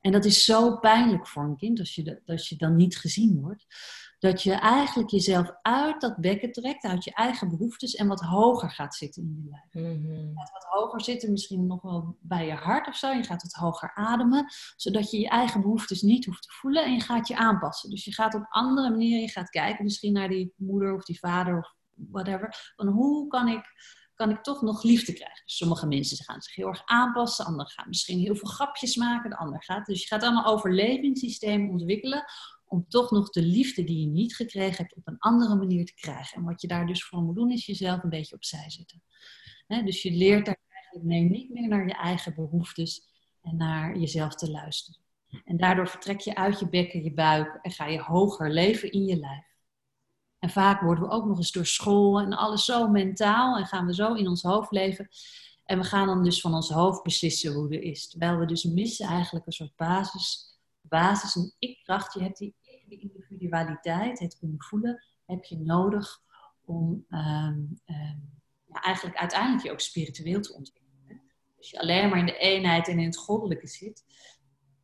[0.00, 3.40] En dat is zo pijnlijk voor een kind als je, als je dan niet gezien
[3.40, 3.66] wordt
[4.26, 8.70] dat je eigenlijk jezelf uit dat bekken trekt, uit je eigen behoeftes en wat hoger
[8.70, 9.86] gaat zitten in je lijf.
[9.86, 13.10] Mm Je gaat wat hoger zitten, misschien nog wel bij je hart of zo.
[13.10, 16.92] Je gaat wat hoger ademen, zodat je je eigen behoeftes niet hoeft te voelen en
[16.92, 17.90] je gaat je aanpassen.
[17.90, 21.18] Dus je gaat op andere manieren, je gaat kijken misschien naar die moeder of die
[21.18, 22.72] vader of whatever.
[22.76, 23.74] Van hoe kan ik
[24.14, 25.42] kan ik toch nog liefde krijgen.
[25.44, 29.30] Dus sommige mensen gaan zich heel erg aanpassen, anderen gaan misschien heel veel grapjes maken,
[29.30, 29.86] de ander gaat.
[29.86, 32.24] Dus je gaat allemaal overlevingssystemen ontwikkelen
[32.68, 35.94] om toch nog de liefde die je niet gekregen hebt op een andere manier te
[35.94, 36.36] krijgen.
[36.36, 39.02] En wat je daar dus voor moet doen, is jezelf een beetje opzij zetten.
[39.66, 43.08] dus je leert daar eigenlijk nee, niet meer naar je eigen behoeftes
[43.42, 45.00] en naar jezelf te luisteren.
[45.44, 49.04] En daardoor vertrek je uit je bekken, je buik en ga je hoger leven in
[49.04, 49.44] je lijf.
[50.38, 53.86] En vaak worden we ook nog eens door school en alles zo mentaal en gaan
[53.86, 55.08] we zo in ons hoofd leven.
[55.64, 58.08] En we gaan dan dus van ons hoofd beslissen hoe er is.
[58.08, 60.55] Terwijl we dus missen eigenlijk een soort basis
[60.88, 62.14] basis, een ik-kracht.
[62.14, 62.54] Je hebt die
[62.88, 66.22] individualiteit, het kunnen voelen, heb je nodig
[66.64, 68.18] om ehm, ehm,
[68.66, 71.22] ja, eigenlijk uiteindelijk je ook spiritueel te ontwikkelen.
[71.56, 74.04] Als je alleen maar in de eenheid en in het goddelijke zit,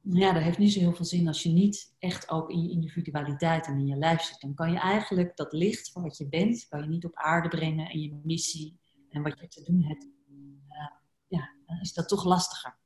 [0.03, 2.71] ja, dat heeft niet zo heel veel zin als je niet echt ook in je
[2.71, 4.41] individualiteit en in je lijf zit.
[4.41, 7.49] Dan kan je eigenlijk dat licht van wat je bent, kan je niet op aarde
[7.49, 8.79] brengen en je missie
[9.11, 10.09] en wat je te doen hebt.
[10.69, 10.91] Uh,
[11.29, 12.81] ja, dan is dat toch lastiger.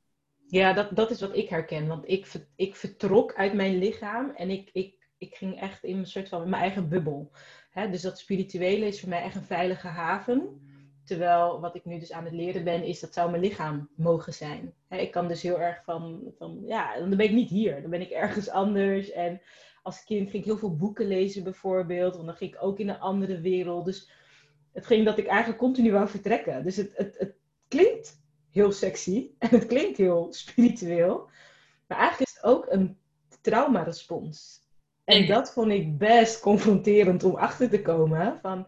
[0.49, 1.87] Ja, dat, dat is wat ik herken.
[1.87, 6.07] Want ik, ik vertrok uit mijn lichaam en ik, ik, ik ging echt in een
[6.07, 7.31] soort van mijn eigen bubbel.
[7.91, 10.61] dus dat spirituele is voor mij echt een veilige haven.
[11.03, 14.33] Terwijl wat ik nu dus aan het leren ben, is dat zou mijn lichaam mogen
[14.33, 14.73] zijn.
[14.89, 17.81] ik kan dus heel erg van, van, ja, dan ben ik niet hier.
[17.81, 19.11] Dan ben ik ergens anders.
[19.11, 19.41] En
[19.83, 22.15] als kind ging ik heel veel boeken lezen bijvoorbeeld.
[22.15, 23.85] Want dan ging ik ook in een andere wereld.
[23.85, 24.11] Dus
[24.73, 26.63] het ging dat ik eigenlijk continu wou vertrekken.
[26.63, 27.35] Dus het, het, het
[27.67, 28.25] klinkt
[28.57, 31.29] heel sexy en het klinkt heel spiritueel.
[31.87, 32.97] Maar eigenlijk is het ook een
[33.41, 34.65] traumarespons.
[35.03, 38.39] En dat vond ik best confronterend om achter te komen.
[38.41, 38.67] Van,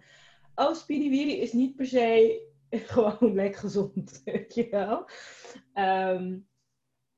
[0.55, 5.09] oh, spiriwiri is niet per se gewoon lekker gezond, weet je wel.
[5.73, 6.37] Ehm,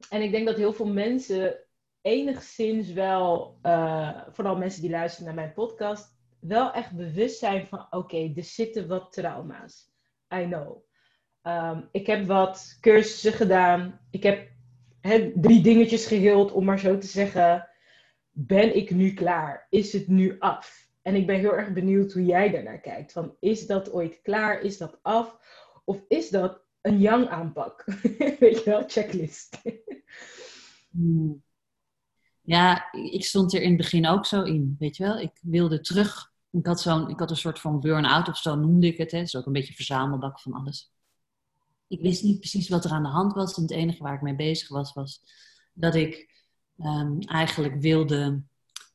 [0.10, 1.60] en ik denk dat heel veel mensen
[2.02, 7.88] enigszins wel, uh, vooral mensen die luisteren naar mijn podcast, wel echt bewust zijn van,
[7.90, 9.92] oké, er zitten wat trauma's.
[10.34, 10.84] I know.
[11.44, 14.00] Um, ik heb wat cursussen gedaan.
[14.10, 14.50] Ik heb
[15.36, 17.68] drie dingetjes geheeld, om maar zo te zeggen.
[18.32, 19.68] Ben ik nu klaar?
[19.70, 20.90] Is het nu af?
[21.02, 23.12] En ik ben heel erg benieuwd hoe jij daarnaar kijkt.
[23.12, 24.62] Van, is dat ooit klaar?
[24.62, 25.40] Is dat af?
[25.86, 27.84] Of is dat een young aanpak?
[28.40, 29.62] Weet je wel, checklist.
[30.92, 31.44] Hmm.
[32.42, 34.76] Ja, ik stond er in het begin ook zo in.
[34.80, 36.32] Weet je wel, ik wilde terug.
[36.52, 39.12] Ik had, zo'n, ik had een soort van burn-out of zo noemde ik het.
[39.12, 40.92] Het is ook een beetje verzamelbak van alles
[41.92, 43.54] ik wist niet precies wat er aan de hand was.
[43.54, 45.22] En het enige waar ik mee bezig was, was
[45.74, 46.30] dat ik
[46.78, 48.44] um, eigenlijk wilde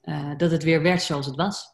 [0.02, 1.64] uh, dat het weer werd zoals het was.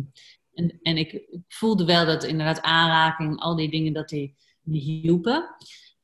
[0.54, 5.56] en, en ik voelde wel dat inderdaad aanraking, al die dingen, dat die me hielpen.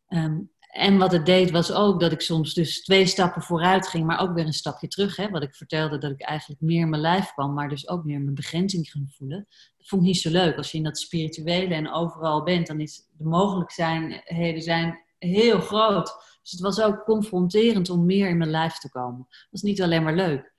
[0.08, 4.06] Um, en wat het deed was ook dat ik soms dus twee stappen vooruit ging,
[4.06, 5.16] maar ook weer een stapje terug.
[5.16, 5.30] Hè?
[5.30, 8.20] Wat ik vertelde, dat ik eigenlijk meer in mijn lijf kwam, maar dus ook meer
[8.20, 9.46] mijn begrenzing ging voelen.
[9.76, 10.56] Dat vond ik niet zo leuk.
[10.56, 16.14] Als je in dat spirituele en overal bent, dan is de mogelijkheden zijn heel groot.
[16.42, 19.26] Dus het was ook confronterend om meer in mijn lijf te komen.
[19.28, 20.52] Dat was niet alleen maar leuk.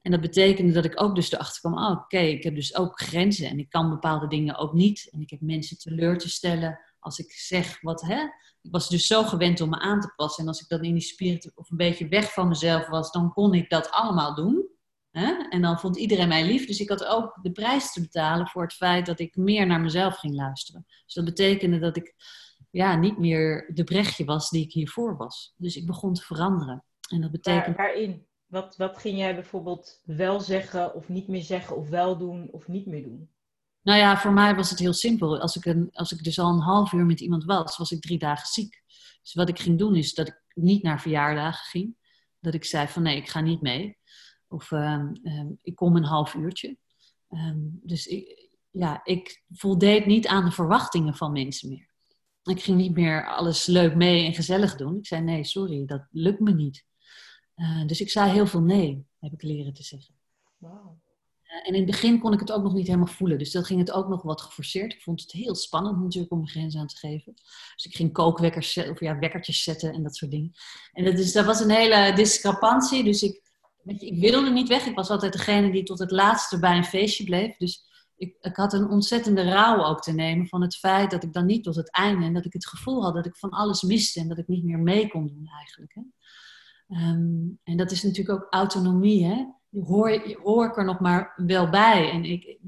[0.00, 3.00] En dat betekende dat ik ook dus erachter kwam, oh, oké, ik heb dus ook
[3.00, 5.08] grenzen en ik kan bepaalde dingen ook niet.
[5.12, 8.22] En ik heb mensen teleur te stellen als ik zeg wat, hè.
[8.62, 10.42] Ik was dus zo gewend om me aan te passen.
[10.42, 13.32] En als ik dan in die spirit of een beetje weg van mezelf was, dan
[13.32, 14.68] kon ik dat allemaal doen.
[15.10, 15.32] Hè?
[15.48, 16.66] En dan vond iedereen mij lief.
[16.66, 19.80] Dus ik had ook de prijs te betalen voor het feit dat ik meer naar
[19.80, 20.86] mezelf ging luisteren.
[21.04, 22.14] Dus dat betekende dat ik
[22.70, 25.54] ja, niet meer de brechtje was die ik hiervoor was.
[25.56, 26.84] Dus ik begon te veranderen.
[27.10, 27.76] En dat betekent...
[27.76, 28.26] waarin?
[28.46, 32.68] Wat, wat ging jij bijvoorbeeld wel zeggen of niet meer zeggen of wel doen of
[32.68, 33.30] niet meer doen?
[33.82, 35.40] Nou ja, voor mij was het heel simpel.
[35.40, 38.00] Als ik, een, als ik dus al een half uur met iemand was, was ik
[38.00, 38.82] drie dagen ziek.
[39.22, 41.96] Dus wat ik ging doen is dat ik niet naar verjaardagen ging.
[42.40, 43.98] Dat ik zei van nee, ik ga niet mee.
[44.48, 46.76] Of ehm, ehm, ik kom een half uurtje.
[47.28, 51.90] Ehm, dus ik, ja, ik voldeed niet aan de verwachtingen van mensen meer.
[52.42, 54.96] Ik ging niet meer alles leuk mee en gezellig doen.
[54.96, 56.84] Ik zei nee, sorry, dat lukt me niet.
[57.56, 60.14] Uh, dus ik zei heel veel nee, heb ik leren te zeggen.
[60.56, 61.01] Wow.
[61.52, 63.38] Uh, en in het begin kon ik het ook nog niet helemaal voelen.
[63.38, 64.92] Dus dat ging het ook nog wat geforceerd.
[64.92, 67.32] Ik vond het heel spannend natuurlijk om mijn grens aan te geven.
[67.74, 70.52] Dus ik ging kookwekkers of ja, wekkertjes zetten en dat soort dingen.
[70.92, 73.04] En dat, dus, dat was een hele discrepantie.
[73.04, 73.42] Dus ik,
[73.84, 74.86] ik wilde niet weg.
[74.86, 77.56] Ik was altijd degene die tot het laatste bij een feestje bleef.
[77.56, 77.84] Dus
[78.16, 81.46] ik, ik, had een ontzettende rouw ook te nemen van het feit dat ik dan
[81.46, 84.20] niet tot het einde en dat ik het gevoel had dat ik van alles miste
[84.20, 85.94] en dat ik niet meer mee kon doen eigenlijk.
[85.94, 86.02] Hè.
[86.96, 89.24] Ehm, en dat is natuurlijk ook autonomie.
[89.24, 89.46] Hè?
[89.80, 92.10] Hoor, hoor ik er nog maar wel bij.
[92.10, 92.58] En ik,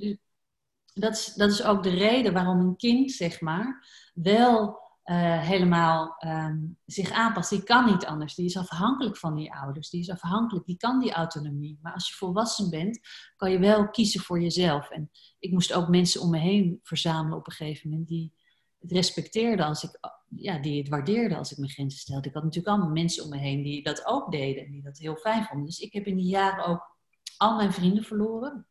[0.94, 6.16] dat, is, dat is ook de reden waarom een kind, zeg maar, wel uh, helemaal
[6.26, 7.50] um, zich aanpast.
[7.50, 8.34] Die kan niet anders.
[8.34, 9.90] Die is afhankelijk van die ouders.
[9.90, 10.66] Die is afhankelijk.
[10.66, 11.78] Die kan die autonomie.
[11.82, 13.00] Maar als je volwassen bent,
[13.36, 14.90] kan je wel kiezen voor jezelf.
[14.90, 18.32] En ik moest ook mensen om me heen verzamelen op een gegeven moment die
[18.78, 22.28] het respecteerden als ik, ja, die het waardeerden als ik mijn grenzen stelde.
[22.28, 24.98] Ik had natuurlijk allemaal mensen om me heen die dat ook deden en die dat
[24.98, 25.66] heel fijn vonden.
[25.66, 26.93] Dus ik heb in die jaren ook
[27.38, 28.66] al mijn vrienden verloren.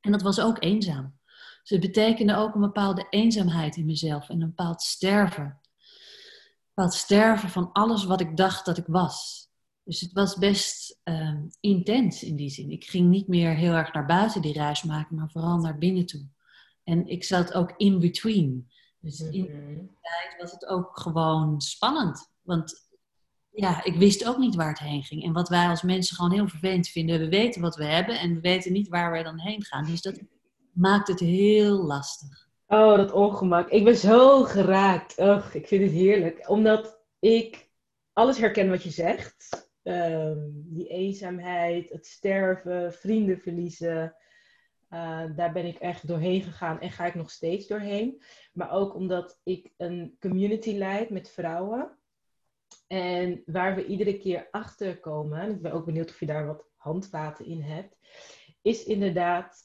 [0.00, 1.18] En dat was ook eenzaam.
[1.60, 5.44] Dus het betekende ook een bepaalde eenzaamheid in mezelf en een bepaald sterven.
[5.44, 5.58] Een
[6.74, 9.48] bepaald sterven van alles wat ik dacht dat ik was.
[9.84, 12.70] Dus het was best uh, intens in die zin.
[12.70, 16.06] Ik ging niet meer heel erg naar buiten die reis maken, maar vooral naar binnen
[16.06, 16.26] toe.
[16.84, 18.70] En ik zat ook in between.
[19.00, 19.66] Dus in mhm.
[19.66, 22.32] die tijd was het ook gewoon spannend.
[22.40, 22.87] Want
[23.50, 25.24] ja, ik wist ook niet waar het heen ging.
[25.24, 28.34] En wat wij als mensen gewoon heel vervelend vinden, we weten wat we hebben en
[28.34, 29.84] we weten niet waar we dan heen gaan.
[29.84, 30.20] Dus dat
[30.72, 32.48] maakt het heel lastig.
[32.66, 33.68] Oh, dat ongemak.
[33.68, 35.20] Ik ben zo geraakt.
[35.20, 36.48] Ugh, ik vind het heerlijk.
[36.48, 37.70] Omdat ik
[38.12, 39.70] alles herken wat je zegt.
[39.82, 44.14] Ehm, die eenzaamheid, het sterven, vrienden verliezen.
[44.90, 48.22] Uh, daar ben ik echt doorheen gegaan en ga ik nog steeds doorheen.
[48.52, 51.97] Maar ook omdat ik een community leid met vrouwen.
[52.88, 56.66] En waar we iedere keer achter komen, ik ben ook benieuwd of je daar wat
[56.76, 57.96] handvaten in hebt,
[58.62, 59.62] is inderdaad,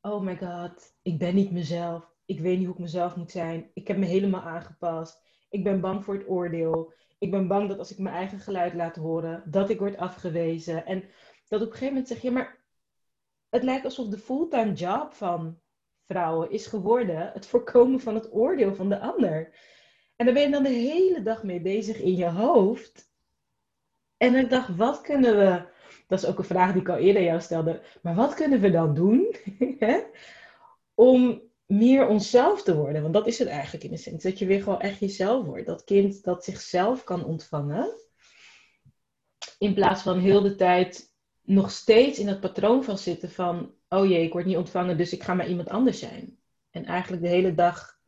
[0.00, 2.14] oh my god, ik ben niet mezelf.
[2.24, 3.70] Ik weet niet hoe ik mezelf moet zijn.
[3.74, 5.22] Ik heb me helemaal aangepast.
[5.48, 6.92] Ik ben bang voor het oordeel.
[7.18, 10.86] Ik ben bang dat als ik mijn eigen geluid laat horen, dat ik word afgewezen.
[10.86, 11.04] En
[11.48, 12.64] dat op een gegeven moment zeg je, maar
[13.48, 15.60] het lijkt alsof de fulltime job van
[16.06, 19.54] vrouwen is geworden het voorkomen van het oordeel van de ander.
[20.16, 23.10] En daar ben je dan de hele dag mee bezig in je hoofd.
[24.16, 25.66] En ik dacht, wat kunnen we,
[26.06, 28.70] dat is ook een vraag die ik al eerder jou stelde, maar wat kunnen we
[28.70, 29.36] dan doen
[30.94, 33.02] om meer onszelf te worden?
[33.02, 35.66] Want dat is het eigenlijk in de zin, dat je weer gewoon echt jezelf wordt.
[35.66, 37.90] Dat kind dat zichzelf kan ontvangen.
[39.58, 44.08] In plaats van heel de tijd nog steeds in het patroon van zitten van, oh
[44.08, 46.38] jee, ik word niet ontvangen, dus ik ga maar iemand anders zijn.
[46.70, 47.98] En eigenlijk de hele dag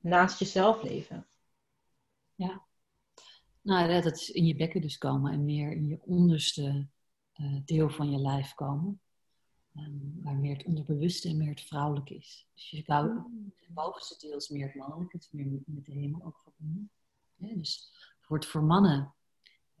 [0.00, 1.27] naast jezelf leven.
[2.38, 2.66] Ja.
[3.60, 6.88] Nou, dat is in je bekken dus komen en meer in je onderste
[7.36, 9.00] uh, deel van je lijf komen.
[9.76, 12.46] Um, waar meer het onderbewuste en meer het vrouwelijke is.
[12.54, 13.08] Dus je zou,
[13.56, 16.90] het bovenste deel is meer het mannelijke, het is meer met de hemel ook verbonden.
[17.36, 19.14] Dus voor, voor mannen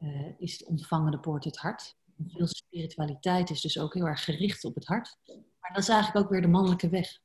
[0.00, 1.96] uh, is het ontvangende poort het hart.
[2.26, 5.18] Veel spiritualiteit is dus ook heel erg gericht op het hart.
[5.60, 7.20] Maar dat is eigenlijk ook weer de mannelijke weg.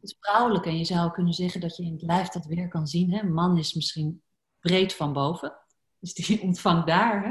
[0.00, 2.86] Het vrouwelijke, en je zou kunnen zeggen dat je in het lijf dat weer kan
[2.86, 3.12] zien.
[3.12, 3.20] Hè?
[3.20, 4.22] Een man is misschien
[4.60, 5.54] breed van boven,
[5.98, 7.24] dus die ontvangt daar.
[7.24, 7.30] Hè?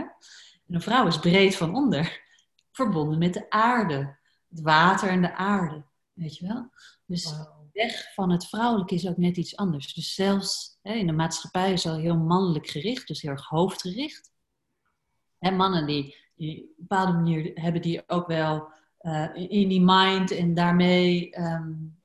[0.68, 2.22] En een vrouw is breed van onder,
[2.72, 4.18] verbonden met de aarde,
[4.50, 5.84] het water en de aarde.
[6.14, 6.70] Weet je wel?
[7.06, 9.94] Dus de weg van het vrouwelijke is ook net iets anders.
[9.94, 14.32] Dus zelfs in de maatschappij is al heel mannelijk gericht, dus heel erg hoofdgericht.
[15.40, 19.82] En mannen die, die op een bepaalde manier hebben die ook wel uh, in die
[19.82, 22.01] mind en daarmee um, uh,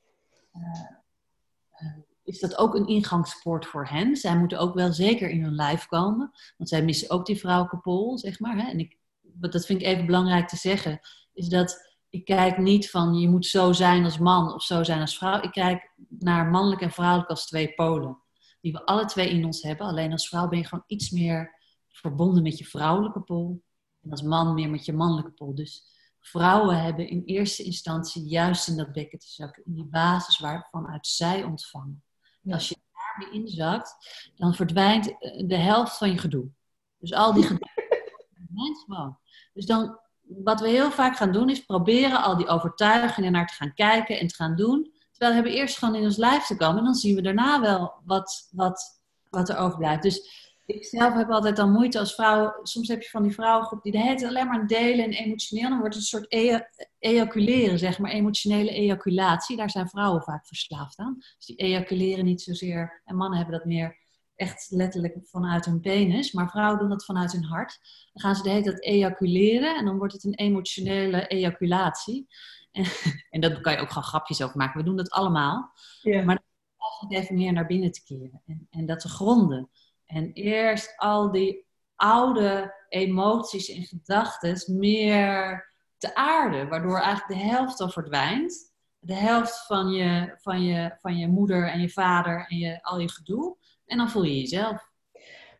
[2.24, 4.16] is dat ook een ingangspoort voor hen.
[4.16, 7.78] Zij moeten ook wel zeker in hun lijf komen, want zij missen ook die vrouwelijke
[7.78, 8.56] pol, zeg maar.
[8.56, 8.70] Hè?
[8.70, 11.00] En ik, dat vind ik even belangrijk te zeggen,
[11.32, 15.00] is dat ik kijk niet van je moet zo zijn als man of zo zijn
[15.00, 15.42] als vrouw.
[15.42, 18.18] Ik kijk naar mannelijk en vrouwelijk als twee polen.
[18.60, 19.86] Die we alle twee in ons hebben.
[19.86, 21.54] Alleen als vrouw ben je gewoon iets meer
[21.88, 23.62] verbonden met je vrouwelijke pol.
[24.02, 25.54] En als man meer met je mannelijke pol.
[25.54, 25.95] Dus
[26.28, 29.64] vrouwen hebben in eerste instantie juist in dat bekken te zakken.
[29.64, 32.04] In die basis waarvanuit zij ontvangen.
[32.50, 33.96] Als je daarmee inzakt,
[34.36, 36.48] dan verdwijnt eh, de helft van je gedoe.
[36.98, 37.68] Dus al die gedoe.
[38.86, 39.18] gewoon.
[39.52, 43.54] Dus dan wat we heel vaak gaan doen, is proberen al die overtuigingen naar te
[43.54, 44.92] gaan kijken en te gaan doen.
[45.10, 47.60] Terwijl we hebben eerst gewoon in ons lijf te komen en dan zien we daarna
[47.60, 50.02] wel wat, wat, wat er overblijft.
[50.02, 52.52] Dus ik zelf heb altijd dan moeite als vrouw.
[52.62, 55.68] Soms heb je van die vrouwengroep die de hele tijd alleen maar delen en emotioneel.
[55.68, 56.60] Dan wordt het een soort e
[56.98, 59.56] ejaculeren, zeg maar, emotionele ejaculatie.
[59.56, 61.14] Daar zijn vrouwen vaak verslaafd aan.
[61.36, 63.02] Dus die ejaculeren niet zozeer.
[63.04, 67.32] En mannen hebben dat meer echt letterlijk vanuit hun penis, maar vrouwen doen dat vanuit
[67.32, 67.78] hun hart.
[68.12, 72.26] Dan gaan ze de hele tijd ejaculeren en dan wordt het een emotionele ejaculatie.
[72.72, 72.84] En,
[73.30, 74.78] en dat kan je ook gewoon grapjes over maken.
[74.78, 75.72] We doen dat allemaal.
[76.02, 76.22] Ja.
[76.22, 76.42] Maar
[76.98, 79.70] dan even meer naar binnen te keren en, en dat te gronden.
[80.06, 81.66] En eerst al die
[81.96, 85.66] oude emoties en gedachten meer
[85.96, 88.74] te aarden, waardoor eigenlijk de helft al verdwijnt.
[88.98, 92.98] De helft van je, van je, van je moeder en je vader en je, al
[92.98, 93.56] je gedoe.
[93.86, 94.90] En dan voel je jezelf.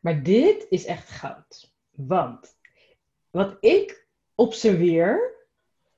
[0.00, 1.72] Maar dit is echt goud.
[1.90, 2.56] Want
[3.30, 5.35] wat ik observeer,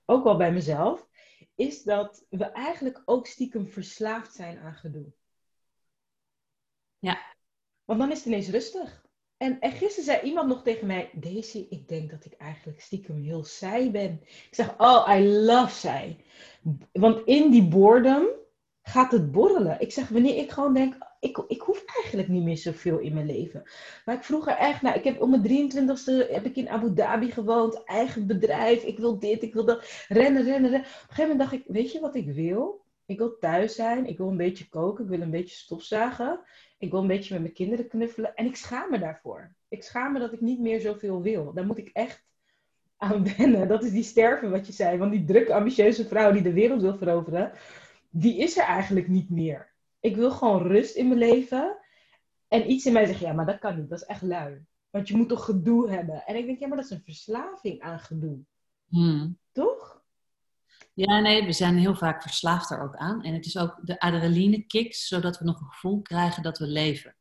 [0.04, 1.06] ook wel bij mezelf,
[1.54, 5.12] is dat we eigenlijk ook stiekem verslaafd zijn aan gedoe.
[6.98, 7.36] Ja.
[7.88, 9.06] Want dan is het ineens rustig.
[9.36, 13.22] En, en gisteren zei iemand nog tegen mij: Daisy, ik denk dat ik eigenlijk stiekem
[13.22, 14.20] heel saai ben.
[14.22, 16.16] Ik zeg: Oh, I love saai.
[16.92, 18.26] Want in die boredom
[18.82, 19.80] gaat het borrelen.
[19.80, 23.26] Ik zeg: Wanneer ik gewoon denk: ik, ik hoef eigenlijk niet meer zoveel in mijn
[23.26, 23.62] leven.
[24.04, 24.96] Maar ik vroeg er echt naar.
[24.96, 27.84] Ik heb om mijn 23ste heb ik in Abu Dhabi gewoond.
[27.84, 28.82] Eigen bedrijf.
[28.82, 30.04] Ik wil dit, ik wil dat.
[30.08, 30.80] Rennen, rennen, rennen.
[30.80, 32.86] Op een gegeven moment dacht ik, weet je wat ik wil?
[33.06, 34.06] Ik wil thuis zijn.
[34.06, 35.04] Ik wil een beetje koken.
[35.04, 36.40] Ik wil een beetje stofzagen.
[36.78, 38.34] Ik wil een beetje met mijn kinderen knuffelen.
[38.34, 39.54] En ik schaam me daarvoor.
[39.68, 41.52] Ik schaam me dat ik niet meer zoveel wil.
[41.52, 42.24] Daar moet ik echt
[42.96, 43.68] aan wennen.
[43.68, 44.98] Dat is die sterven wat je zei.
[44.98, 47.52] Want die drukke, ambitieuze vrouw die de wereld wil veroveren.
[48.10, 49.72] Die is er eigenlijk niet meer.
[50.00, 51.76] Ik wil gewoon rust in mijn leven.
[52.48, 53.88] En iets in mij zegt, ja, maar dat kan niet.
[53.88, 54.64] Dat is echt lui.
[54.90, 56.26] Want je moet toch gedoe hebben.
[56.26, 58.38] En ik denk, ja, maar dat is een verslaving aan gedoe.
[58.88, 59.38] Hmm.
[59.52, 59.97] Toch?
[60.98, 63.22] Ja, nee, we zijn heel vaak verslaafd er ook aan.
[63.22, 66.66] En het is ook de adrenaline kicks, zodat we nog een gevoel krijgen dat we
[66.66, 67.16] leven.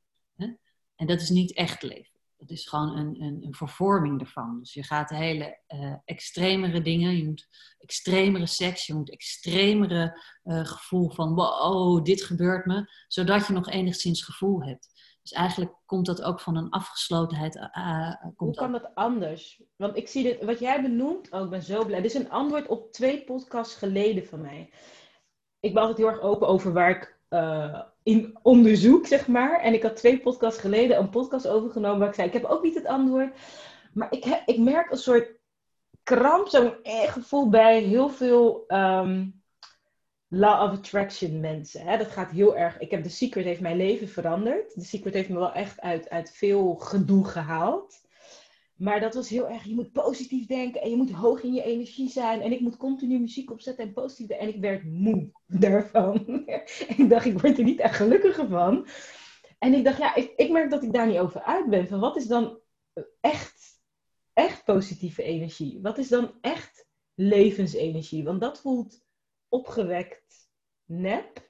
[0.95, 2.19] En dat is niet echt leven.
[2.37, 4.59] Dat is gewoon een, een, een vervorming ervan.
[4.59, 7.47] Dus je gaat hele uh, extremere dingen, je moet
[7.79, 13.69] extremere seks, je moet extremere uh, gevoel van wow, dit gebeurt me, zodat je nog
[13.69, 14.87] enigszins gevoel hebt.
[15.27, 17.55] Dus eigenlijk komt dat ook van een afgeslotenheid.
[17.55, 19.61] Uh, Hoe kan dat anders?
[19.75, 22.01] Want ik zie dit, wat jij benoemt, oh, ik ben zo blij.
[22.01, 24.69] Dit is een antwoord op twee podcasts geleden van mij.
[25.59, 27.17] Ik ben altijd heel erg open over waar ik
[28.03, 29.59] in onderzoek, zeg maar.
[29.59, 32.63] En ik had twee podcasts geleden een podcast overgenomen waar ik zei, ik heb ook
[32.63, 33.35] niet het antwoord.
[33.93, 35.39] Maar ik, heb, ik merk een soort
[36.03, 39.36] kramp, zo'n gevoel bij heel veel um,
[40.27, 41.81] law of attraction mensen.
[41.81, 41.97] Hè?
[41.97, 44.73] Dat gaat heel erg, ik heb The Secret heeft mijn leven veranderd.
[44.73, 48.05] The Secret heeft me wel echt uit, uit veel gedoe gehaald.
[48.75, 51.63] Maar dat was heel erg, je moet positief denken en je moet hoog in je
[51.63, 52.41] energie zijn.
[52.41, 54.37] En ik moet continu muziek opzetten en positief.
[54.37, 56.25] En ik werd moe daarvan.
[56.97, 58.87] ik dacht, ik word er niet echt gelukkiger van.
[59.59, 61.87] En ik dacht, ja, ik, ik merk dat ik daar niet over uit ben.
[61.87, 62.59] Van wat is dan
[63.21, 63.81] echt,
[64.33, 65.79] echt positieve energie?
[65.81, 68.23] Wat is dan echt levensenergie?
[68.23, 69.05] Want dat voelt
[69.49, 70.49] opgewekt
[70.85, 71.49] nep,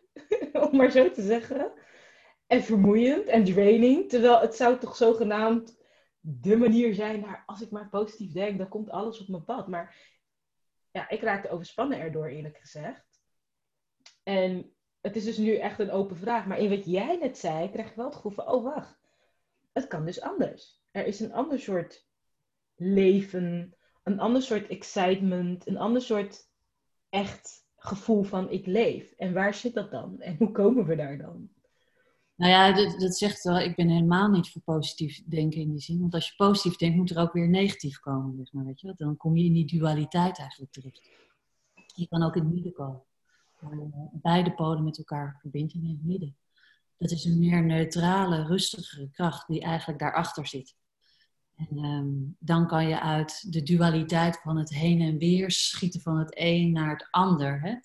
[0.70, 1.72] om maar zo te zeggen.
[2.48, 4.10] En vermoeiend en draining.
[4.10, 5.78] Terwijl het zou toch zogenaamd
[6.20, 9.68] de manier zijn naar als ik maar positief denk, dan komt alles op mijn pad.
[9.68, 9.96] Maar
[10.92, 13.22] ja, ik raakte overspannen erdoor, eerlijk gezegd.
[14.24, 16.46] En het is dus nu echt een open vraag.
[16.46, 19.00] Maar in wat jij net zei, krijg ik wel het gevoel van, oh wacht,
[19.72, 20.82] het kan dus anders.
[20.92, 22.08] Er is een ander soort
[22.76, 26.50] leven, een ander soort excitement, een ander soort
[27.10, 29.12] echt gevoel van ik leef.
[29.12, 30.22] En waar zit dat dan?
[30.22, 31.50] En hoe komen we daar dan?
[32.36, 35.80] Nou ja, dat, dat, zegt wel, ik ben helemaal niet voor positief denken in die
[35.80, 36.00] zin.
[36.00, 38.36] Want als je positief denkt, moet er ook weer negatief komen.
[38.38, 38.94] Zeg maar, weet je?
[38.98, 41.10] Dan kom je in die dualiteit eigenlijk terecht.
[41.86, 43.02] Je kan ook in het midden komen.
[43.60, 46.36] Waar beide polen met elkaar verbindt in het midden.
[46.98, 50.76] Dat is een meer neutrale, rustigere kracht die eigenlijk daarachter zit.
[51.58, 52.08] En ehm,
[52.40, 56.72] dan kan je uit de dualiteit van het heen en weer schieten van het een
[56.72, 57.62] naar het ander.
[57.62, 57.76] Hè?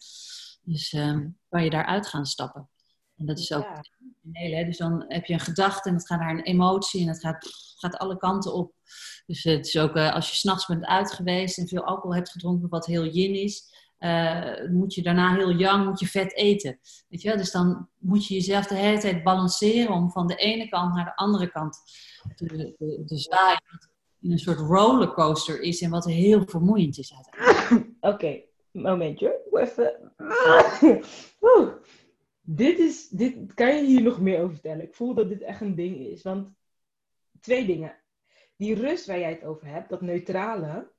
[0.63, 2.69] Dus um, kan je daaruit gaan stappen.
[3.17, 3.83] En dat is ook ja.
[4.33, 4.65] hele.
[4.65, 7.49] Dus dan heb je een gedachte en het gaat naar een emotie en het gaat,
[7.77, 8.75] gaat alle kanten op.
[9.27, 12.31] Dus het is ook uh, als je s'nachts bent uit geweest en veel alcohol hebt
[12.31, 13.71] gedronken, wat heel yin is.
[14.03, 16.79] Uh, moet je daarna heel jong moet je vet eten.
[17.09, 17.37] Weet je?
[17.37, 21.05] Dus dan moet je jezelf de hele tijd balanceren om van de ene kant naar
[21.05, 21.79] de andere kant
[22.35, 22.75] te,
[23.07, 23.63] te, zwaaien.
[24.21, 27.97] In een soort rollercoaster is en wat heel vermoeiend is uiteindelijk.
[28.15, 28.41] Oké,
[28.73, 29.41] momentje.
[29.53, 30.13] Even.
[32.41, 34.85] dit is, dit, kan je hier nog meer over vertellen?
[34.85, 36.23] Ik voel dat dit echt een ding is.
[36.23, 36.49] Want
[37.41, 37.97] twee dingen.
[38.57, 40.92] Die rust waar jij het over hebt, dat neutrale,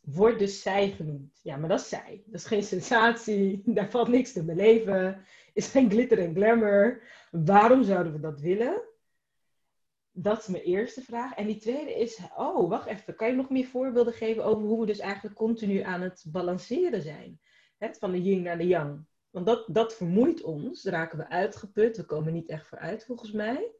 [0.00, 1.40] wordt dus zij genoemd.
[1.42, 2.22] Ja, maar dat is zij.
[2.26, 3.62] Dat is geen sensatie.
[3.74, 5.24] Daar valt niks te beleven.
[5.52, 7.02] Is geen glitter en glamour.
[7.30, 8.82] Waarom zouden we dat willen?
[10.12, 11.34] Dat is mijn eerste vraag.
[11.34, 13.14] En die tweede is, oh, wacht even.
[13.16, 17.02] Kan je nog meer voorbeelden geven over hoe we dus eigenlijk continu aan het balanceren
[17.02, 17.40] zijn?
[17.78, 19.06] Het, van de yin naar de yang.
[19.30, 20.84] Want dat, dat vermoeit ons.
[20.84, 21.96] Raken we uitgeput.
[21.96, 23.70] We komen niet echt vooruit, volgens mij.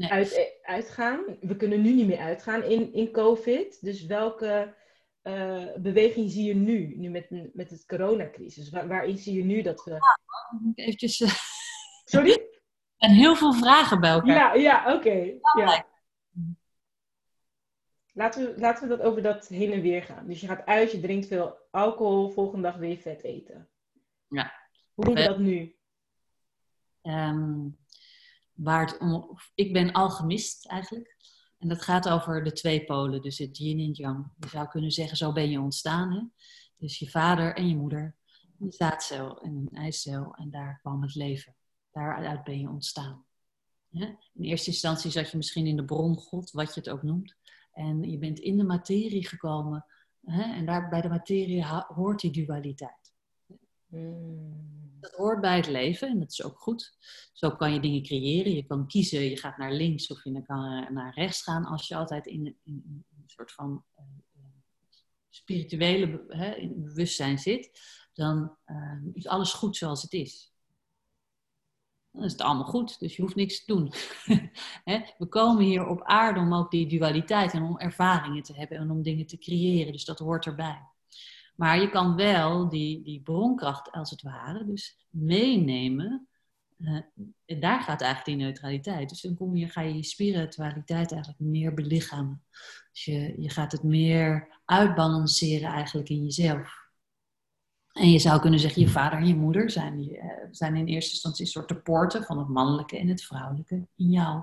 [0.00, 0.10] Nee.
[0.10, 1.24] Uit, eh, uitgaan.
[1.40, 3.78] We kunnen nu niet meer uitgaan in, in COVID.
[3.80, 4.74] Dus welke
[5.22, 8.70] uh, beweging zie je nu, nu met, met het coronacrisis?
[8.70, 9.98] Waar, waarin zie je nu dat we...
[10.74, 11.20] eventjes...
[11.20, 11.30] Uh...
[12.04, 12.38] Sorry?
[12.98, 14.34] En heel veel vragen bij elkaar.
[14.36, 15.38] Ja, ja oké.
[15.58, 15.86] Ja.
[18.12, 20.26] Laten, we, laten we dat over dat heen en weer gaan.
[20.26, 23.68] Dus je gaat uit, je drinkt veel alcohol, volgende dag weer vet eten.
[24.28, 24.52] Ja.
[24.94, 25.76] Hoe doen we dat nu?
[27.02, 27.78] Um,
[28.62, 31.16] waar om, ik ben alchemist eigenlijk.
[31.58, 34.32] En dat gaat over de twee polen, dus het yin en yang.
[34.38, 36.12] Je zou kunnen zeggen, zo ben je ontstaan.
[36.12, 36.22] Hè?
[36.76, 38.16] Dus je vader en je moeder,
[38.58, 40.34] een zaadcel en een eicel.
[40.34, 41.56] En daar kwam het leven.
[41.92, 43.24] Daaruit ben je ontstaan.
[43.90, 47.36] In eerste instantie zat je misschien in de bron God, wat je het ook noemt.
[47.72, 49.86] En je bent in de materie gekomen.
[50.24, 50.42] Hè?
[50.42, 52.99] En daar, bij de materie hoort die dualiteit.
[53.90, 54.68] Hmm.
[55.00, 56.96] Dat hoort bij het leven en dat is ook goed.
[57.32, 58.54] Zo kan je dingen creëren.
[58.54, 61.96] Je kan kiezen, je gaat naar links of je kan naar rechts gaan als je
[61.96, 64.04] altijd in, in, een soort van uh,
[65.28, 67.80] spirituele hè, bewustzijn zit.
[68.12, 68.56] Dan
[69.12, 70.52] is alles goed zoals het is.
[72.12, 73.92] Dan is het allemaal goed, dus je hoeft niks te doen.
[75.18, 78.90] We komen hier op aarde om ook die dualiteit en om ervaringen te hebben en
[78.90, 79.92] om dingen te creëren.
[79.92, 80.89] Dus dat hoort erbij.
[81.60, 86.28] Maar je kan wel die, die bronkracht als het ware dus meenemen.
[87.44, 89.08] En daar gaat eigenlijk die neutraliteit.
[89.08, 92.44] Dus dan kom je, ga je je spiritualiteit eigenlijk meer belichamen.
[92.92, 96.74] Dus je, je gaat het meer uitbalanceren eigenlijk in jezelf.
[97.92, 101.12] En je zou kunnen zeggen, je vader en je moeder zijn, uh, zijn in eerste
[101.12, 104.42] instantie een soort de poorten van het mannelijke en het vrouwelijke in jou.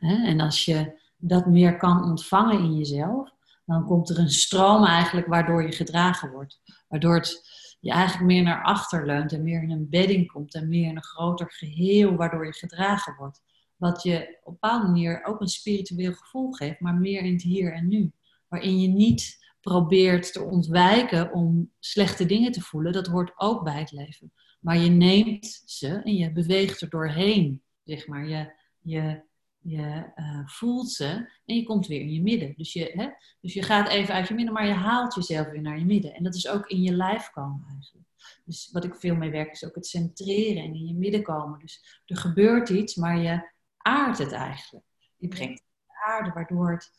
[0.00, 3.36] En als je dat meer kan ontvangen in jezelf,
[3.68, 6.60] dan komt er een stroom eigenlijk waardoor je gedragen wordt.
[6.88, 7.48] Waardoor het
[7.80, 10.96] je eigenlijk meer naar achter leunt en meer in een bedding komt en meer in
[10.96, 13.42] een groter geheel waardoor je gedragen wordt.
[13.76, 17.42] Wat je op een bepaalde manier ook een spiritueel gevoel geeft, maar meer in het
[17.42, 18.12] hier en nu.
[18.48, 23.78] Waarin je niet probeert te ontwijken om slechte dingen te voelen, dat hoort ook bij
[23.78, 24.32] het leven.
[24.60, 28.28] Maar je neemt ze en je beweegt er doorheen, zeg maar.
[28.28, 29.22] Je, je
[29.60, 32.54] je uh, voelt ze en je komt weer in je midden.
[32.56, 33.08] Dus je, hè,
[33.40, 36.14] dus je gaat even uit je midden, maar je haalt jezelf weer naar je midden.
[36.14, 38.06] En dat is ook in je lijf komen eigenlijk.
[38.44, 41.58] Dus wat ik veel mee werk is ook het centreren en in je midden komen.
[41.58, 44.86] Dus er gebeurt iets, maar je aardt het eigenlijk.
[45.16, 46.90] Je brengt het aarde, waardoor het...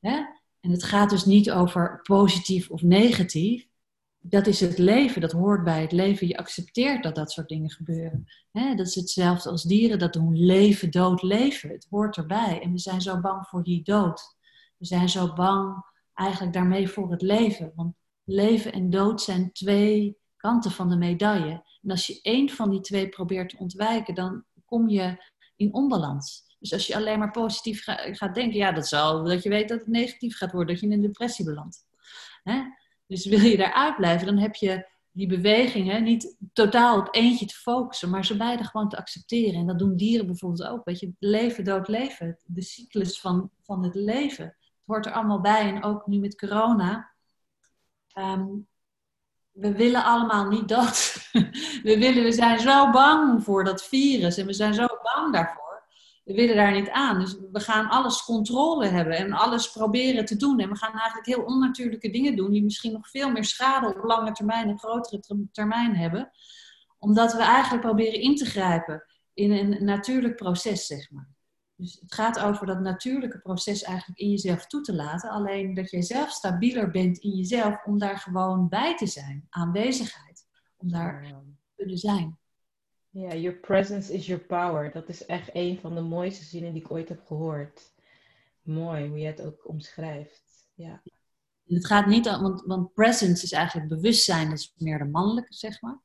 [0.00, 0.24] Hè,
[0.60, 3.68] en het gaat dus niet over positief of negatief
[4.28, 6.26] dat is het leven, dat hoort bij het leven.
[6.26, 8.26] Je accepteert dat dat soort dingen gebeuren.
[8.52, 10.44] dat is hetzelfde als dieren dat doen.
[10.44, 11.70] Leven, dood, leven.
[11.70, 12.60] Het hoort erbij.
[12.62, 14.36] En we zijn zo bang voor die dood.
[14.76, 17.72] We zijn zo bang eigenlijk daarmee voor het leven.
[17.74, 21.64] Want leven en dood zijn twee kanten van de medaille.
[21.82, 25.24] En als je één van die twee probeert te ontwijken, dan kom je
[25.56, 26.44] in onbalans.
[26.58, 29.78] Dus als je alleen maar positief gaat denken, ja, dat zal dat je weet dat
[29.78, 31.86] het negatief gaat worden, dat je in een depressie belandt.
[33.06, 34.86] Dus wil je daaruit blijven, dan heb je
[35.16, 39.60] die beweging hè, niet totaal op eentje te focussen, maar ze beide gewoon te accepteren.
[39.60, 40.84] En dat doen dieren bijvoorbeeld ook.
[40.84, 42.38] Weet je, leven, dood, leven.
[42.44, 44.44] De cyclus van, van het leven.
[44.44, 45.74] Het hoort er allemaal bij.
[45.74, 47.12] En ook nu met corona.
[48.12, 48.46] Ehm,
[49.50, 51.16] we willen allemaal niet dat.
[51.82, 55.65] we, willen, we zijn zo bang voor dat virus en we zijn zo bang daarvoor
[56.26, 57.20] we willen daar niet aan.
[57.20, 60.60] Dus we gaan alles controle hebben en alles proberen te doen.
[60.60, 64.04] En we gaan eigenlijk heel onnatuurlijke dingen doen, die misschien nog veel meer schade op
[64.04, 66.30] lange termijn en grotere termijn hebben.
[66.98, 69.04] Omdat we eigenlijk proberen in te grijpen
[69.34, 71.34] in een natuurlijk proces, zeg maar.
[71.76, 75.30] Dus het gaat over dat natuurlijke proces eigenlijk in jezelf toe te laten.
[75.30, 79.46] Alleen dat jij zelf stabieler bent in jezelf om daar gewoon bij te zijn.
[79.50, 80.46] Aanwezigheid.
[80.76, 82.38] Om daar te kunnen zijn.
[83.18, 84.92] Ja, your presence is your power.
[84.92, 87.92] Dat is echt een van de mooiste zinnen die ik ooit heb gehoord.
[88.62, 90.68] Mooi hoe je het ook omschrijft.
[90.74, 91.02] Ja.
[91.66, 95.54] Het gaat niet om, want, want presence is eigenlijk bewustzijn, dat is meer de mannelijke,
[95.54, 96.00] zeg maar.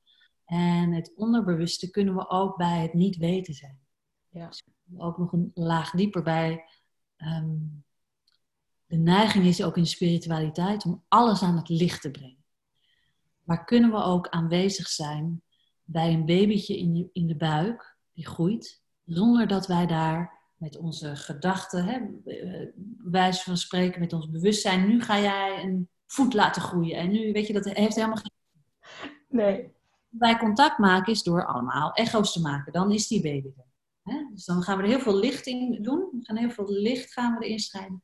[0.45, 3.80] En het onderbewuste kunnen we ook bij het niet weten zijn.
[4.30, 4.47] Ja.
[4.47, 4.64] Dus
[4.97, 6.66] ook nog een laag dieper bij.
[7.18, 7.57] Ehm,
[8.86, 12.43] de neiging is ook in spiritualiteit om alles aan het licht te brengen.
[13.43, 15.43] Maar kunnen we ook aanwezig zijn
[15.91, 20.77] bij een babytje in, de, in de buik die groeit, zonder dat wij daar met
[20.77, 21.99] onze gedachten, hè,
[22.31, 22.67] eh,
[22.97, 26.97] wijze van spreken, met ons bewustzijn, nu ga jij een voet laten groeien.
[26.97, 28.31] En nu, weet je, dat heeft helemaal geen.
[29.27, 29.71] Nee.
[30.09, 32.73] Bij contact maken is door allemaal echo's te maken.
[32.73, 33.65] Dan is die baby er.
[34.13, 34.27] Hè?
[34.33, 36.09] Dus dan gaan we er heel veel licht in doen.
[36.11, 38.03] We gaan heel veel licht gaan we erin schrijven.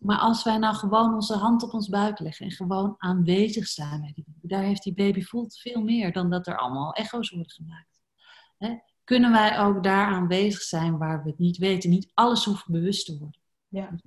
[0.00, 4.00] Maar als wij nou gewoon onze hand op ons buik leggen en gewoon aanwezig zijn
[4.00, 7.30] bij die baby, daar heeft die baby voelt veel meer dan dat er allemaal echo's
[7.30, 8.00] worden gemaakt.
[8.58, 8.78] Hè?
[9.04, 11.90] Kunnen wij ook daar aanwezig zijn waar we het niet weten?
[11.90, 13.40] Niet alles hoeft bewust te worden.
[13.68, 13.98] Ja.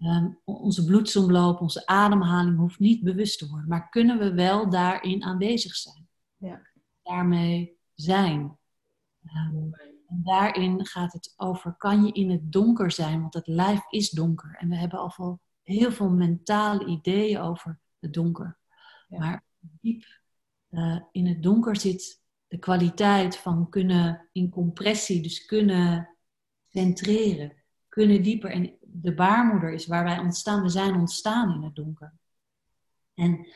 [0.00, 3.68] Um, onze bloedsomloop, onze ademhaling hoeft niet bewust te worden.
[3.68, 6.08] Maar kunnen we wel daarin aanwezig zijn?
[6.36, 6.60] Ja.
[7.02, 8.58] Daarmee zijn.
[9.52, 9.74] Um,
[10.08, 13.20] en daarin gaat het over, kan je in het donker zijn?
[13.20, 14.56] Want het lijf is donker.
[14.58, 18.58] En we hebben al veel, heel veel mentale ideeën over het donker.
[19.08, 20.04] Maar diep
[20.70, 26.16] uh, in het donker zit de kwaliteit van kunnen in compressie, dus kunnen
[26.68, 27.52] centreren,
[27.88, 28.50] kunnen dieper.
[28.50, 30.62] En de baarmoeder is waar wij ontstaan.
[30.62, 32.14] We zijn ontstaan in het donker.
[33.14, 33.46] En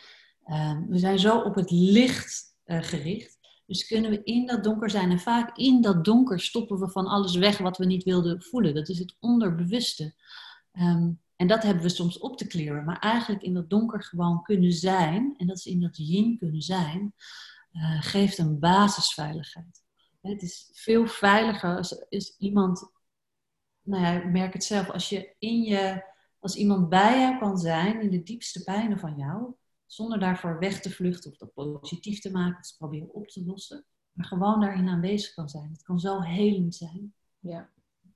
[0.46, 3.38] uh, we zijn zo op het licht uh, gericht.
[3.66, 5.10] Dus kunnen we in dat donker zijn.
[5.10, 8.74] En vaak in dat donker stoppen we van alles weg wat we niet wilden voelen.
[8.74, 10.14] Dat is het onderbewuste.
[10.72, 12.84] Um, en dat hebben we soms op te kleren.
[12.84, 15.34] Maar eigenlijk in dat donker gewoon kunnen zijn.
[15.36, 17.14] En dat is in dat yin kunnen zijn.
[17.72, 19.82] Uh, geeft een basisveiligheid.
[20.20, 22.90] Het is veel veiliger als, als iemand.
[23.82, 24.90] Nou ja, ik merk het zelf.
[24.90, 26.10] Als je in je.
[26.38, 29.54] Als iemand bij jou kan zijn in de diepste pijnen van jou
[29.92, 33.84] zonder daarvoor weg te vluchten of dat positief te maken te proberen op te lossen.
[34.12, 35.70] Maar gewoon daarin aanwezig kan zijn.
[35.72, 37.14] Het kan zo helend zijn.
[37.38, 37.70] Ja.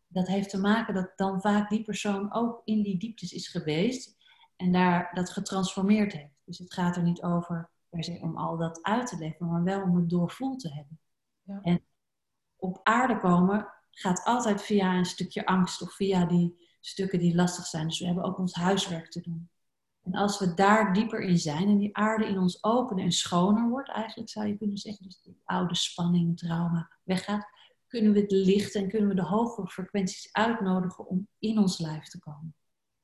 [0.07, 4.17] Dat heeft te maken dat dan vaak die persoon ook in die dieptes is geweest
[4.57, 6.43] en daar dat getransformeerd heeft.
[6.45, 9.63] Dus het gaat er niet over per se om al dat uit te leggen, maar
[9.63, 11.01] wel om het doorvoeld te hebben.
[11.43, 11.61] Ja.
[11.63, 11.85] En
[12.57, 17.67] op aarde komen gaat altijd via een stukje angst of via die stukken die lastig
[17.67, 17.89] zijn.
[17.89, 19.51] Dus we hebben ook ons huiswerk te doen.
[20.07, 23.69] En als we daar dieper in zijn en die aarde in ons openen en schoner
[23.69, 27.49] wordt, eigenlijk zou je kunnen zeggen, dus die oude spanning, trauma weggaat,
[27.87, 32.05] kunnen we het licht en kunnen we de hogere frequenties uitnodigen om in ons lijf
[32.05, 32.55] te komen.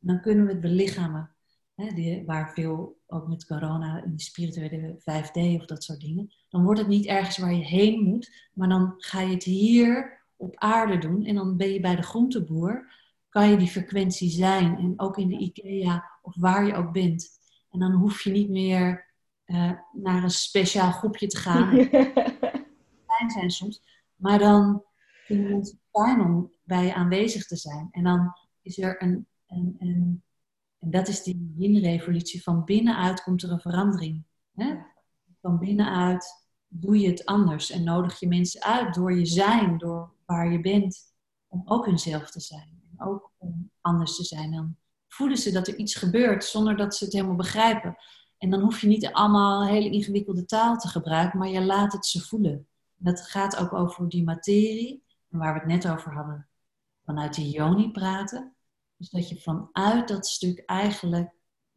[0.01, 1.35] En dan kunnen we het belichamen,
[1.75, 6.35] hè, die, waar veel ook met corona in de spirituele 5D of dat soort dingen,
[6.49, 10.21] dan wordt het niet ergens waar je heen moet, maar dan ga je het hier
[10.37, 13.01] op aarde doen en dan ben je bij de groenteboer
[13.33, 14.77] kan je die frequentie zijn.
[14.79, 17.29] En ook in de IKEA of waar je ook bent.
[17.71, 19.11] En dan hoef je niet meer
[19.47, 21.71] uh, naar een speciaal groepje te gaan.
[23.07, 23.83] Fijn zijn soms.
[24.17, 24.83] Maar dan
[25.27, 27.89] vinden we het fijn om bij je aanwezig te zijn.
[27.91, 30.23] En dan is er een, een, een
[30.79, 32.43] en dat is die yin-revolutie.
[32.43, 34.25] Van binnenuit komt er een verandering.
[34.55, 34.77] Hè?
[35.41, 40.13] Van binnenuit doe je het anders en nodig je mensen uit door je zijn, door
[40.25, 41.15] waar je bent,
[41.49, 44.51] om ook hunzelf te zijn ook om anders te zijn.
[44.51, 44.77] Dan
[45.13, 47.97] voelen ze dat er iets gebeurt zonder dat ze het helemaal begrijpen.
[48.39, 52.07] En dan hoef je niet allemaal hele ingewikkelde taal te gebruiken, maar je laat het
[52.07, 52.69] ze voelen.
[52.97, 56.49] Dat gaat ook over die materie, waar we het net over hadden,
[57.05, 58.55] vanuit de yoni praten.
[58.97, 61.35] Dus dat je vanuit dat stuk eigenlijk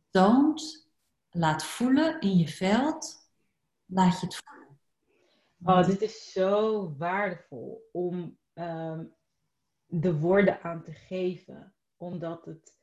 [0.10, 0.90] toont,
[1.30, 3.30] laat voelen in je veld,
[3.86, 4.80] laat je het voelen.
[5.64, 9.06] Oh, dit is zo waardevol om ehm,
[9.86, 11.74] de woorden aan te geven.
[11.98, 12.75] Omdat het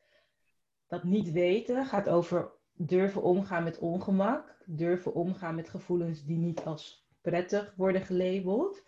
[0.93, 6.65] dat niet weten gaat over durven omgaan met ongemak, durven omgaan met gevoelens die niet
[6.65, 8.83] als prettig worden gelabeld.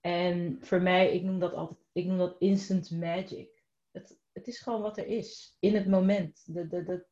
[0.00, 3.62] En voor mij, ik noem dat altijd, ik noem dat instant magic.
[3.90, 6.54] Het, het is gewoon wat er is, in het moment.
[6.54, 7.04] Dat, dat, dat,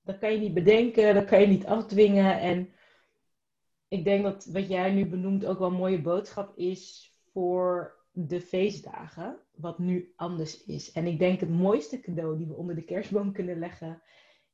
[0.00, 2.40] dat kan je niet bedenken, dat kan je niet afdwingen.
[2.40, 2.74] En
[3.88, 8.40] ik denk dat wat jij nu benoemt ook wel een mooie boodschap is voor de
[8.40, 10.92] feestdagen, wat nu anders is.
[10.92, 14.02] En ik denk het mooiste cadeau die we onder de kerstboom kunnen leggen,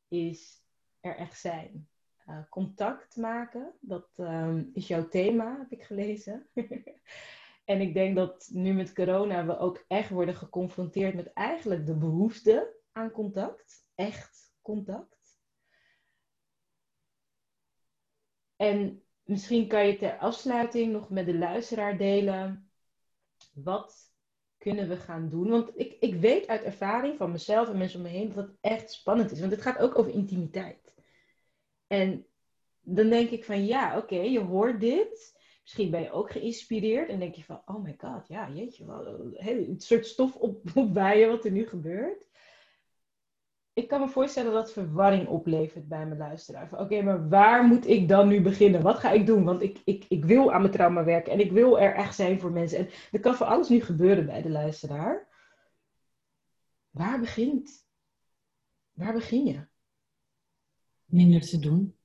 [0.08, 0.64] is
[1.00, 1.88] er echt zijn.
[2.28, 6.46] Uh, contact maken, dat um, is jouw thema, heb ik gelezen.
[7.70, 11.96] En ik denk dat nu met corona we ook echt worden geconfronteerd met eigenlijk de
[11.96, 13.86] behoefte aan contact.
[13.94, 15.40] Echt contact.
[18.56, 22.69] En misschien kan je ter afsluiting nog met de luisteraar delen.
[23.64, 24.12] Wat
[24.58, 25.48] kunnen we gaan doen?
[25.48, 28.56] Want ik, ik weet uit ervaring van mezelf en mensen om me heen dat het
[28.60, 29.40] echt spannend is.
[29.40, 30.94] Want het gaat ook over intimiteit.
[31.86, 32.26] En
[32.80, 35.38] dan denk ik van ja, oké, je hoort dit.
[35.62, 39.06] Misschien ben je ook geïnspireerd en denk je van, oh my god, ja, jeetje, wel
[39.34, 42.29] een soort stof op, op je wat er nu gebeurt.
[43.80, 46.80] Ik kan me voorstellen dat verwarring oplevert bij mijn luisteraar.
[46.80, 48.82] Oké, maar waar moet ik dan nu beginnen?
[48.82, 49.44] Wat ga ik doen?
[49.44, 52.40] Want ik, ik, ik wil aan mijn trauma werken en ik wil er echt zijn
[52.40, 52.78] voor mensen.
[52.78, 55.28] En er kan voor alles nu gebeuren bij de luisteraar.
[56.90, 57.86] Waar begint?
[58.92, 59.66] Waar begin je?
[61.04, 61.96] Minder te doen.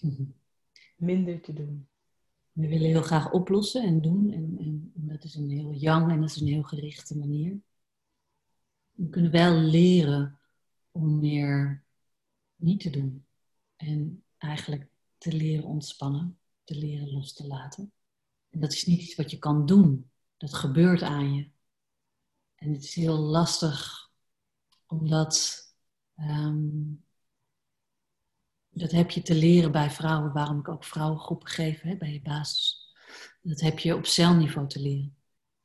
[0.96, 1.88] minder te doen.
[2.52, 4.30] We willen heel graag oplossen en doen.
[4.30, 7.60] En, en, en, dat is een heel yang en dat is een heel gerichte manier.
[8.92, 10.38] We kunnen wel leren
[10.90, 11.84] om meer
[12.56, 13.26] niet te doen.
[13.76, 14.88] En eigenlijk
[15.18, 17.92] te leren ontspannen, te leren los te laten.
[18.50, 20.10] En dat is niet iets wat je kan doen.
[20.36, 21.50] Dat gebeurt aan je.
[22.54, 24.10] En het is heel lastig
[24.86, 25.66] omdat
[26.14, 26.94] ehm,
[28.68, 32.22] dat heb je te leren bij vrouwen, waarom ik ook vrouwengroepen geef hè, bij je
[32.22, 32.94] basis.
[33.42, 35.16] Dat heb je op celniveau te leren.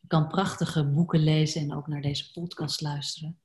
[0.08, 3.40] Je kan prachtige boeken lezen en ook naar deze podcast luisteren.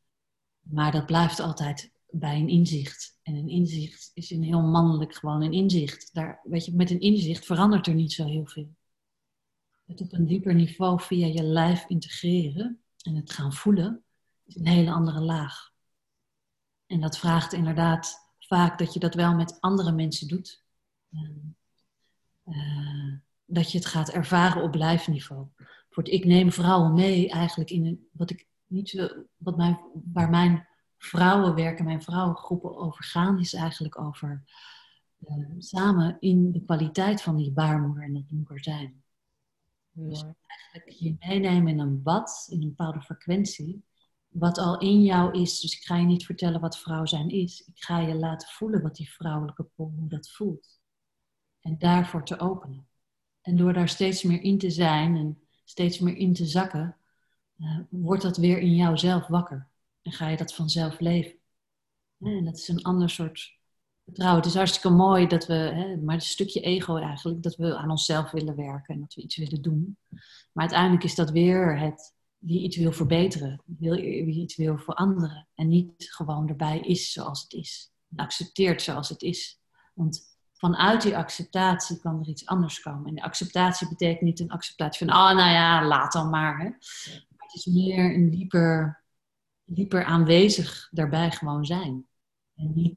[0.60, 3.18] Maar dat blijft altijd bij een inzicht.
[3.22, 6.14] En een inzicht is een heel mannelijk gewoon een inzicht.
[6.14, 8.74] Daar, weet je, met een inzicht verandert er niet zo heel veel.
[9.86, 14.04] Het op een dieper niveau via je lijf integreren en het gaan voelen,
[14.44, 15.72] is een hele andere laag.
[16.86, 20.64] En dat vraagt inderdaad vaak dat je dat wel met andere mensen doet.
[22.44, 25.46] Uh, dat je het gaat ervaren op lijfniveau.
[25.92, 29.78] Voor ik neem vrouwen mee eigenlijk in wat ik niet wat mijn,
[30.12, 30.66] waar mijn
[30.98, 34.44] vrouwenwerken, mijn vrouwengroepen over gaan, is eigenlijk over
[35.18, 39.02] uh, samen in de kwaliteit van die baarmoeder en het donker zijn.
[39.90, 43.84] Dus eigenlijk je meenemen in een bad, in een bepaalde frequentie,
[44.28, 45.60] wat al in jou is.
[45.60, 47.60] Dus ik ga je niet vertellen wat vrouw zijn is.
[47.74, 50.80] Ik ga je laten voelen wat die vrouwelijke pol, hoe dat voelt.
[51.60, 52.86] En daarvoor te openen.
[53.40, 55.41] En door daar steeds meer in te zijn en
[55.72, 56.96] steeds meer in te zakken,
[57.58, 59.68] uh, wordt dat weer in jouzelf wakker.
[60.02, 61.34] En ga je dat vanzelf leven.
[62.20, 63.58] En dat is een ander soort
[64.04, 64.40] vertrouwen.
[64.40, 67.90] Het is hartstikke mooi dat we, hè, maar een stukje ego eigenlijk, dat we aan
[67.90, 69.96] onszelf willen werken en dat we iets willen doen.
[70.52, 75.48] Maar uiteindelijk is dat weer het die iets wil verbeteren, die iets wil veranderen.
[75.54, 77.92] En niet gewoon erbij is zoals het is.
[78.16, 79.60] Accepteert zoals het is.
[79.94, 80.31] Want
[80.62, 83.16] vanuit die acceptatie kan er iets anders komen.
[83.16, 86.58] En acceptatie betekent niet een acceptatie van, oh nou ja, laat dan maar.
[86.58, 86.64] Hè.
[87.36, 89.02] Het is meer een dieper,
[89.64, 92.06] dieper aanwezig daarbij gewoon zijn.
[92.54, 92.96] En, niet,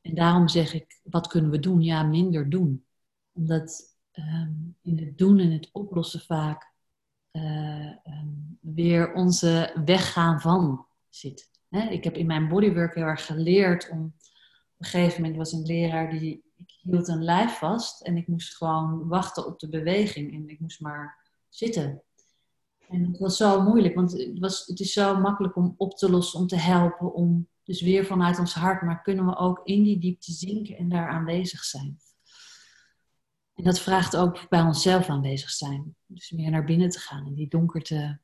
[0.00, 1.82] en daarom zeg ik, wat kunnen we doen?
[1.82, 2.84] Ja, minder doen.
[3.32, 6.72] Omdat ehm, in het doen en het oplossen vaak
[7.32, 7.92] uh,
[8.60, 11.50] weer onze weggaan van zit.
[11.90, 14.14] ik heb in mijn bodywork heel erg geleerd om.
[14.80, 16.48] Op een gegeven moment was een leraar die.
[16.56, 20.32] Ik hield een lijf vast en ik moest gewoon wachten op de beweging.
[20.32, 22.02] En ik moest maar zitten.
[22.88, 26.10] En het was zo moeilijk, want het, was, het is zo makkelijk om op te
[26.10, 29.82] lossen, om te helpen, om dus weer vanuit ons hart, maar kunnen we ook in
[29.82, 31.98] die diepte zinken en daar aanwezig zijn.
[33.54, 35.96] En dat vraagt ook bij onszelf aanwezig zijn.
[36.06, 38.20] Dus meer naar binnen te gaan en die donkerte,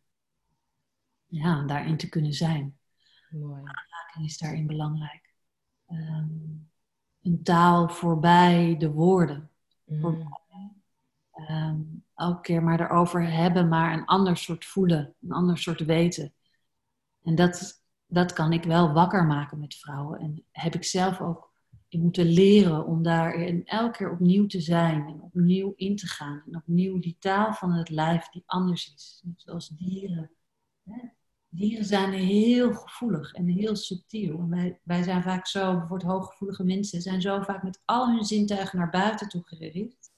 [1.26, 2.78] ja, daarin te kunnen zijn.
[3.30, 3.60] Mooi.
[3.60, 5.25] Aanraking is daarin belangrijk.
[5.86, 6.28] Ehm,
[7.22, 9.50] een taal voorbij de woorden.
[9.84, 10.34] Mm.
[11.50, 16.34] Um, elke keer maar erover hebben, maar een ander soort voelen, een ander soort weten.
[17.22, 20.20] En dat, dat kan ik wel wakker maken met vrouwen.
[20.20, 21.54] En heb ik zelf ook
[21.98, 23.32] moeten leren om daar
[23.64, 26.42] elke keer opnieuw te zijn en opnieuw in te gaan.
[26.46, 29.22] En opnieuw die taal van het lijf die anders is.
[29.36, 30.30] zoals dieren.
[31.48, 34.38] Dieren zijn heel gevoelig en heel subtiel.
[34.38, 38.24] En wij, wij zijn vaak zo, bijvoorbeeld hooggevoelige mensen, zijn zo vaak met al hun
[38.24, 40.10] zintuigen naar buiten toe gericht.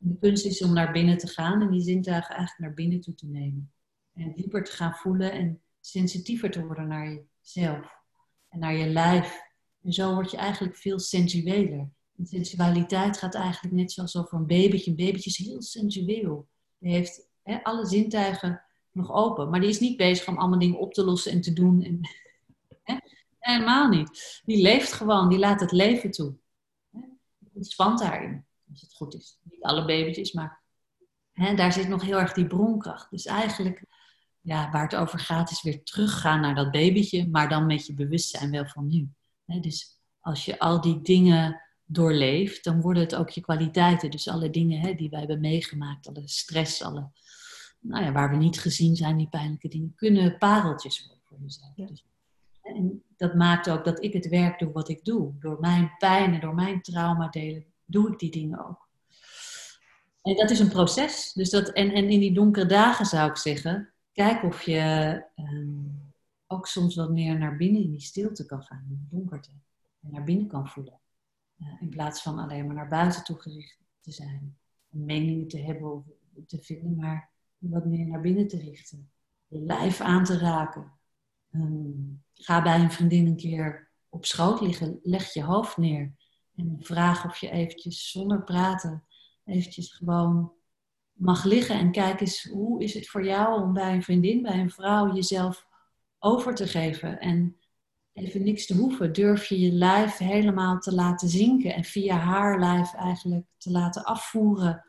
[0.00, 3.00] En de kunst is om naar binnen te gaan en die zintuigen eigenlijk naar binnen
[3.00, 3.72] toe te nemen.
[4.12, 8.02] En dieper te gaan voelen en sensitiever te worden naar jezelf
[8.48, 9.44] en naar je lijf
[9.82, 11.88] en zo word je eigenlijk veel sensueler.
[12.18, 14.90] En sensualiteit gaat eigenlijk net zoals over een babytje.
[14.90, 16.48] Een babytje is heel sensueel.
[16.78, 17.28] Die heeft
[17.62, 18.65] alle zintuigen
[18.96, 19.50] nog open.
[19.50, 21.82] Maar die is niet bezig om allemaal dingen op te lossen en te doen.
[21.82, 22.00] En,
[22.82, 22.96] hè?
[23.38, 24.40] Helemaal niet.
[24.44, 25.28] Die leeft gewoon.
[25.28, 26.36] Die laat het leven toe.
[26.90, 27.00] Hè?
[27.52, 28.46] Ontspant daarin.
[28.70, 29.38] Als het goed is.
[29.42, 30.62] Niet alle babytjes, maar
[31.32, 33.10] hè, daar zit nog heel erg die bronkracht.
[33.10, 33.84] Dus eigenlijk,
[34.40, 37.94] ja, waar het over gaat, is weer teruggaan naar dat babytje, maar dan met je
[37.94, 39.08] bewustzijn wel van nu.
[39.44, 44.10] Hè, dus als je al die dingen doorleeft, dan worden het ook je kwaliteiten.
[44.10, 47.10] Dus alle dingen hè, die wij hebben meegemaakt, alle stress, alle,
[47.88, 51.74] nou ja, waar we niet gezien zijn, die pijnlijke dingen, kunnen pareltjes worden voor jezelf.
[51.74, 52.04] Dus,
[52.62, 55.32] en dat maakt ook dat ik het werk doe wat ik doe.
[55.40, 58.88] Door mijn pijn en door mijn trauma delen, doe ik die dingen ook.
[60.22, 61.32] En dat is een proces.
[61.32, 64.80] Dus dat, en, en in die donkere dagen zou ik zeggen, kijk of je
[65.34, 65.68] ehm,
[66.46, 69.50] ook soms wat meer naar binnen in die stilte kan gaan, in de donkerte.
[70.02, 71.00] En naar binnen kan voelen.
[71.58, 74.56] Uh, in plaats van alleen maar naar buiten toe gericht te zijn.
[74.90, 76.04] En meningen te hebben of
[76.46, 77.30] te vinden, maar
[77.70, 79.10] wat meer naar binnen te richten.
[79.46, 80.92] Je lijf aan te raken.
[81.50, 84.98] Um, ga bij een vriendin een keer op schoot liggen.
[85.02, 86.12] Leg je hoofd neer.
[86.56, 89.04] En vraag of je eventjes zonder praten
[89.46, 90.52] eventjes gewoon
[91.12, 94.60] mag liggen en kijk eens hoe is het voor jou om bij een vriendin, bij
[94.60, 95.66] een vrouw jezelf
[96.18, 97.56] over te geven en
[98.12, 99.12] even niks te hoeven.
[99.12, 104.04] Durf je je lijf helemaal te laten zinken en via haar lijf eigenlijk te laten
[104.04, 104.84] afvoeren.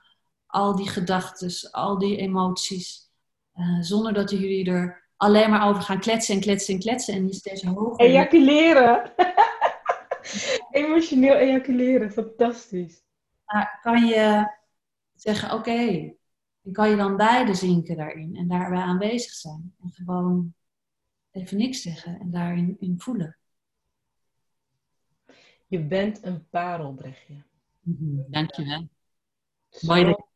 [0.48, 3.12] Al die gedachten, al die emoties,
[3.56, 7.28] uh, zonder dat jullie er alleen maar over gaan kletsen en kletsen en kletsen en
[7.28, 8.00] je steeds hoger.
[8.00, 9.12] Ejaculeren!
[10.72, 13.04] Emotioneel ejaculeren, fantastisch.
[13.46, 14.52] Maar kan je
[15.16, 16.18] zeggen, oké, okay,
[16.72, 19.76] kan je dan beide zinken daarin en daarbij aanwezig zijn.
[19.82, 20.54] En gewoon
[21.32, 23.38] even niks zeggen en daarin in voelen.
[25.68, 27.44] Je bent een parel, Brechtje.
[27.80, 28.88] Mm-hmm, dankjewel.
[29.70, 29.88] Zo...
[29.88, 30.27] Mooi dat...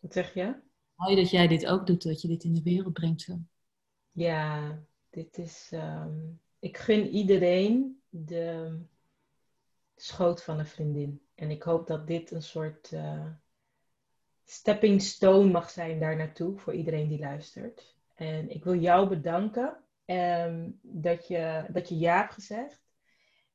[0.00, 0.54] Wat zeg je?
[0.94, 3.38] Mooi dat jij dit ook doet, dat je dit in de wereld brengt zo.
[4.12, 4.78] Ja,
[5.10, 5.70] dit is...
[5.74, 6.40] Um...
[6.62, 8.78] Ik gun iedereen de
[9.96, 11.22] schoot van een vriendin.
[11.34, 13.26] En ik hoop dat dit een soort uh,
[14.44, 17.96] stepping stone mag zijn daar naartoe voor iedereen die luistert.
[18.14, 22.82] En ik wil jou bedanken um, dat, je, dat je ja hebt gezegd.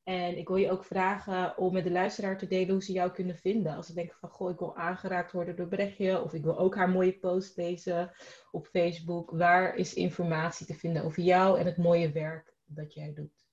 [0.08, 3.12] En ik wil je ook vragen om met de luisteraar te delen hoe ze jou
[3.12, 3.76] kunnen vinden.
[3.76, 6.24] Als ze denken van, goh, ik wil aangeraakt worden door Brechtje.
[6.24, 8.12] Of ik wil ook haar mooie post lezen
[8.52, 9.32] op Facebook.
[9.32, 13.46] Waar is informatie te vinden over jou en het mooie werk dat jij doet?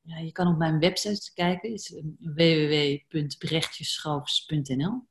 [0.00, 5.06] Ja, je kan op mijn website kijken, is www.brechtjeschoofs.nl.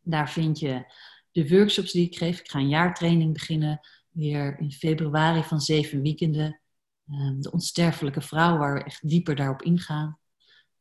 [0.00, 0.92] Daar vind je
[1.30, 2.40] de workshops die ik geef.
[2.40, 3.80] Ik ga een jaartraining beginnen,
[4.10, 6.62] weer in februari van zeven weekenden.
[7.10, 10.18] Ehm, de onsterfelijke vrouw, waar we echt dieper daarop ingaan.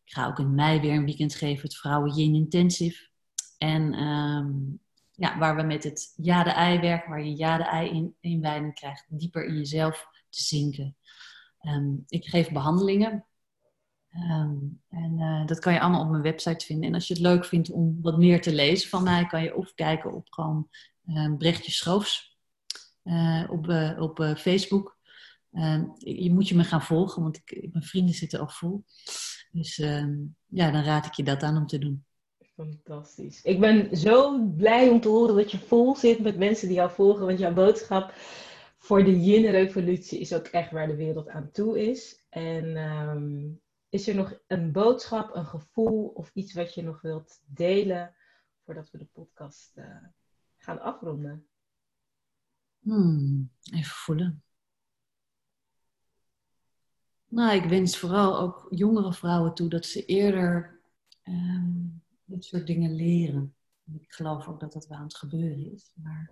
[0.03, 3.07] Ik ga ook in mei weer een weekend geven, het Vrouwen Yin Intensive.
[3.57, 4.51] En ehm,
[5.11, 9.55] ja, waar we met het ja-de-ei werken, waar je ja-de-ei in, inwijding krijgt, dieper in
[9.55, 10.95] jezelf te zinken.
[11.61, 13.26] Um, ik geef behandelingen.
[14.09, 14.82] En
[15.17, 16.88] uh, dat kan je allemaal op mijn website vinden.
[16.88, 19.55] En als je het leuk vindt om wat meer te lezen van mij, kan je
[19.55, 20.69] of kijken op gewoon
[21.38, 22.38] Brechtje Schroofs
[23.03, 23.67] uh, op,
[23.99, 24.97] op Facebook.
[25.97, 28.83] Je moet je me gaan volgen, want ik, mijn vrienden zitten al vol.
[29.51, 29.75] Dus
[30.47, 32.05] ja, dan raad ik je dat aan om te doen.
[32.55, 33.41] Fantastisch.
[33.41, 36.91] Ik ben zo blij om te horen dat je vol zit met mensen die jou
[36.91, 38.13] volgen, want jouw boodschap
[38.77, 42.25] voor de yin-revolutie is ook echt waar de wereld aan toe is.
[42.29, 47.41] En um, is er nog een boodschap, een gevoel of iets wat je nog wilt
[47.45, 48.15] delen
[48.65, 49.85] voordat we de podcast uh,
[50.57, 51.47] gaan afronden?
[52.79, 54.43] Hmm, even voelen.
[57.34, 60.79] Nou, ik wens vooral ook jongere vrouwen toe dat ze eerder
[61.23, 63.55] um, dit soort dingen leren.
[63.93, 65.91] Ik geloof ook dat dat wel aan het gebeuren is.
[65.95, 66.31] Maar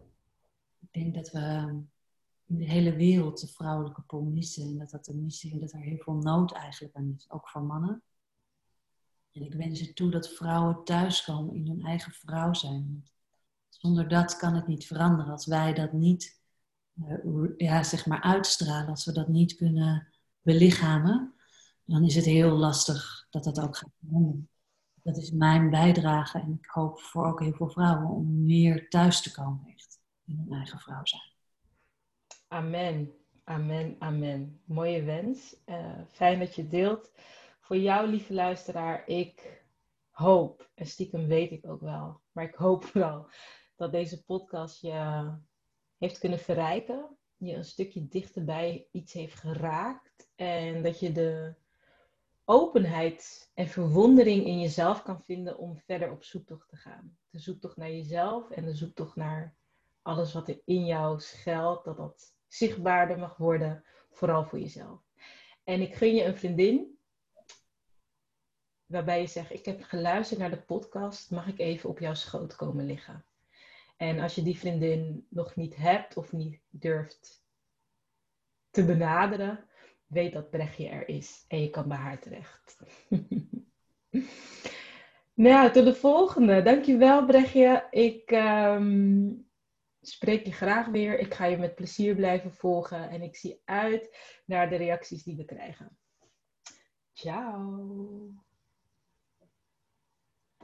[0.79, 1.39] ik denk dat we
[2.45, 4.63] in de hele wereld de vrouwelijke pool missen.
[4.63, 7.63] En dat dat een missie, dat er heel veel nood eigenlijk aan is, ook voor
[7.63, 8.03] mannen.
[9.31, 13.07] En ik wens er toe dat vrouwen thuiskomen in hun eigen vrouw zijn.
[13.69, 15.31] Zonder dat kan het niet veranderen.
[15.31, 16.41] Als wij dat niet
[16.95, 20.10] uh, ja, zeg maar uitstralen, als we dat niet kunnen
[20.41, 21.33] belichamen,
[21.85, 24.49] dan is het heel lastig dat dat ook gaat veranderen.
[25.03, 29.21] Dat is mijn bijdrage en ik hoop voor ook heel veel vrouwen om meer thuis
[29.21, 31.31] te komen echt in hun eigen vrouw zijn.
[32.47, 33.11] Amen,
[33.43, 34.61] amen, amen.
[34.65, 35.55] Mooie wens.
[35.65, 37.11] Uh, fijn dat je deelt.
[37.59, 39.63] Voor jou, lieve luisteraar, ik
[40.09, 43.29] hoop, en stiekem weet ik ook wel, maar ik hoop wel
[43.75, 45.31] dat deze podcast je
[45.97, 47.17] heeft kunnen verrijken.
[47.37, 50.10] Je een stukje dichterbij iets heeft geraakt.
[50.41, 51.53] En dat je de
[52.45, 57.17] openheid en verwondering in jezelf kan vinden om verder op zoektocht te gaan.
[57.29, 59.55] De zoektocht naar jezelf en de zoektocht naar
[60.01, 64.99] alles wat er in jou schuilt, dat dat zichtbaarder mag worden, vooral voor jezelf.
[65.63, 66.99] En ik gun je een vriendin
[68.85, 72.55] waarbij je zegt, ik heb geluisterd naar de podcast, mag ik even op jouw schoot
[72.55, 73.25] komen liggen?
[73.97, 77.43] En als je die vriendin nog niet hebt of niet durft
[78.69, 79.69] te benaderen,
[80.11, 82.79] weet dat Brechtje er is en je kan bij haar terecht.
[85.33, 86.61] nou, tot de volgende.
[86.61, 87.87] Dankjewel Brechtje.
[87.89, 89.31] Ik ehm,
[90.01, 91.19] spreek je graag weer.
[91.19, 95.35] Ik ga je met plezier blijven volgen en ik zie uit naar de reacties die
[95.35, 95.97] we krijgen.
[97.13, 98.50] Ciao.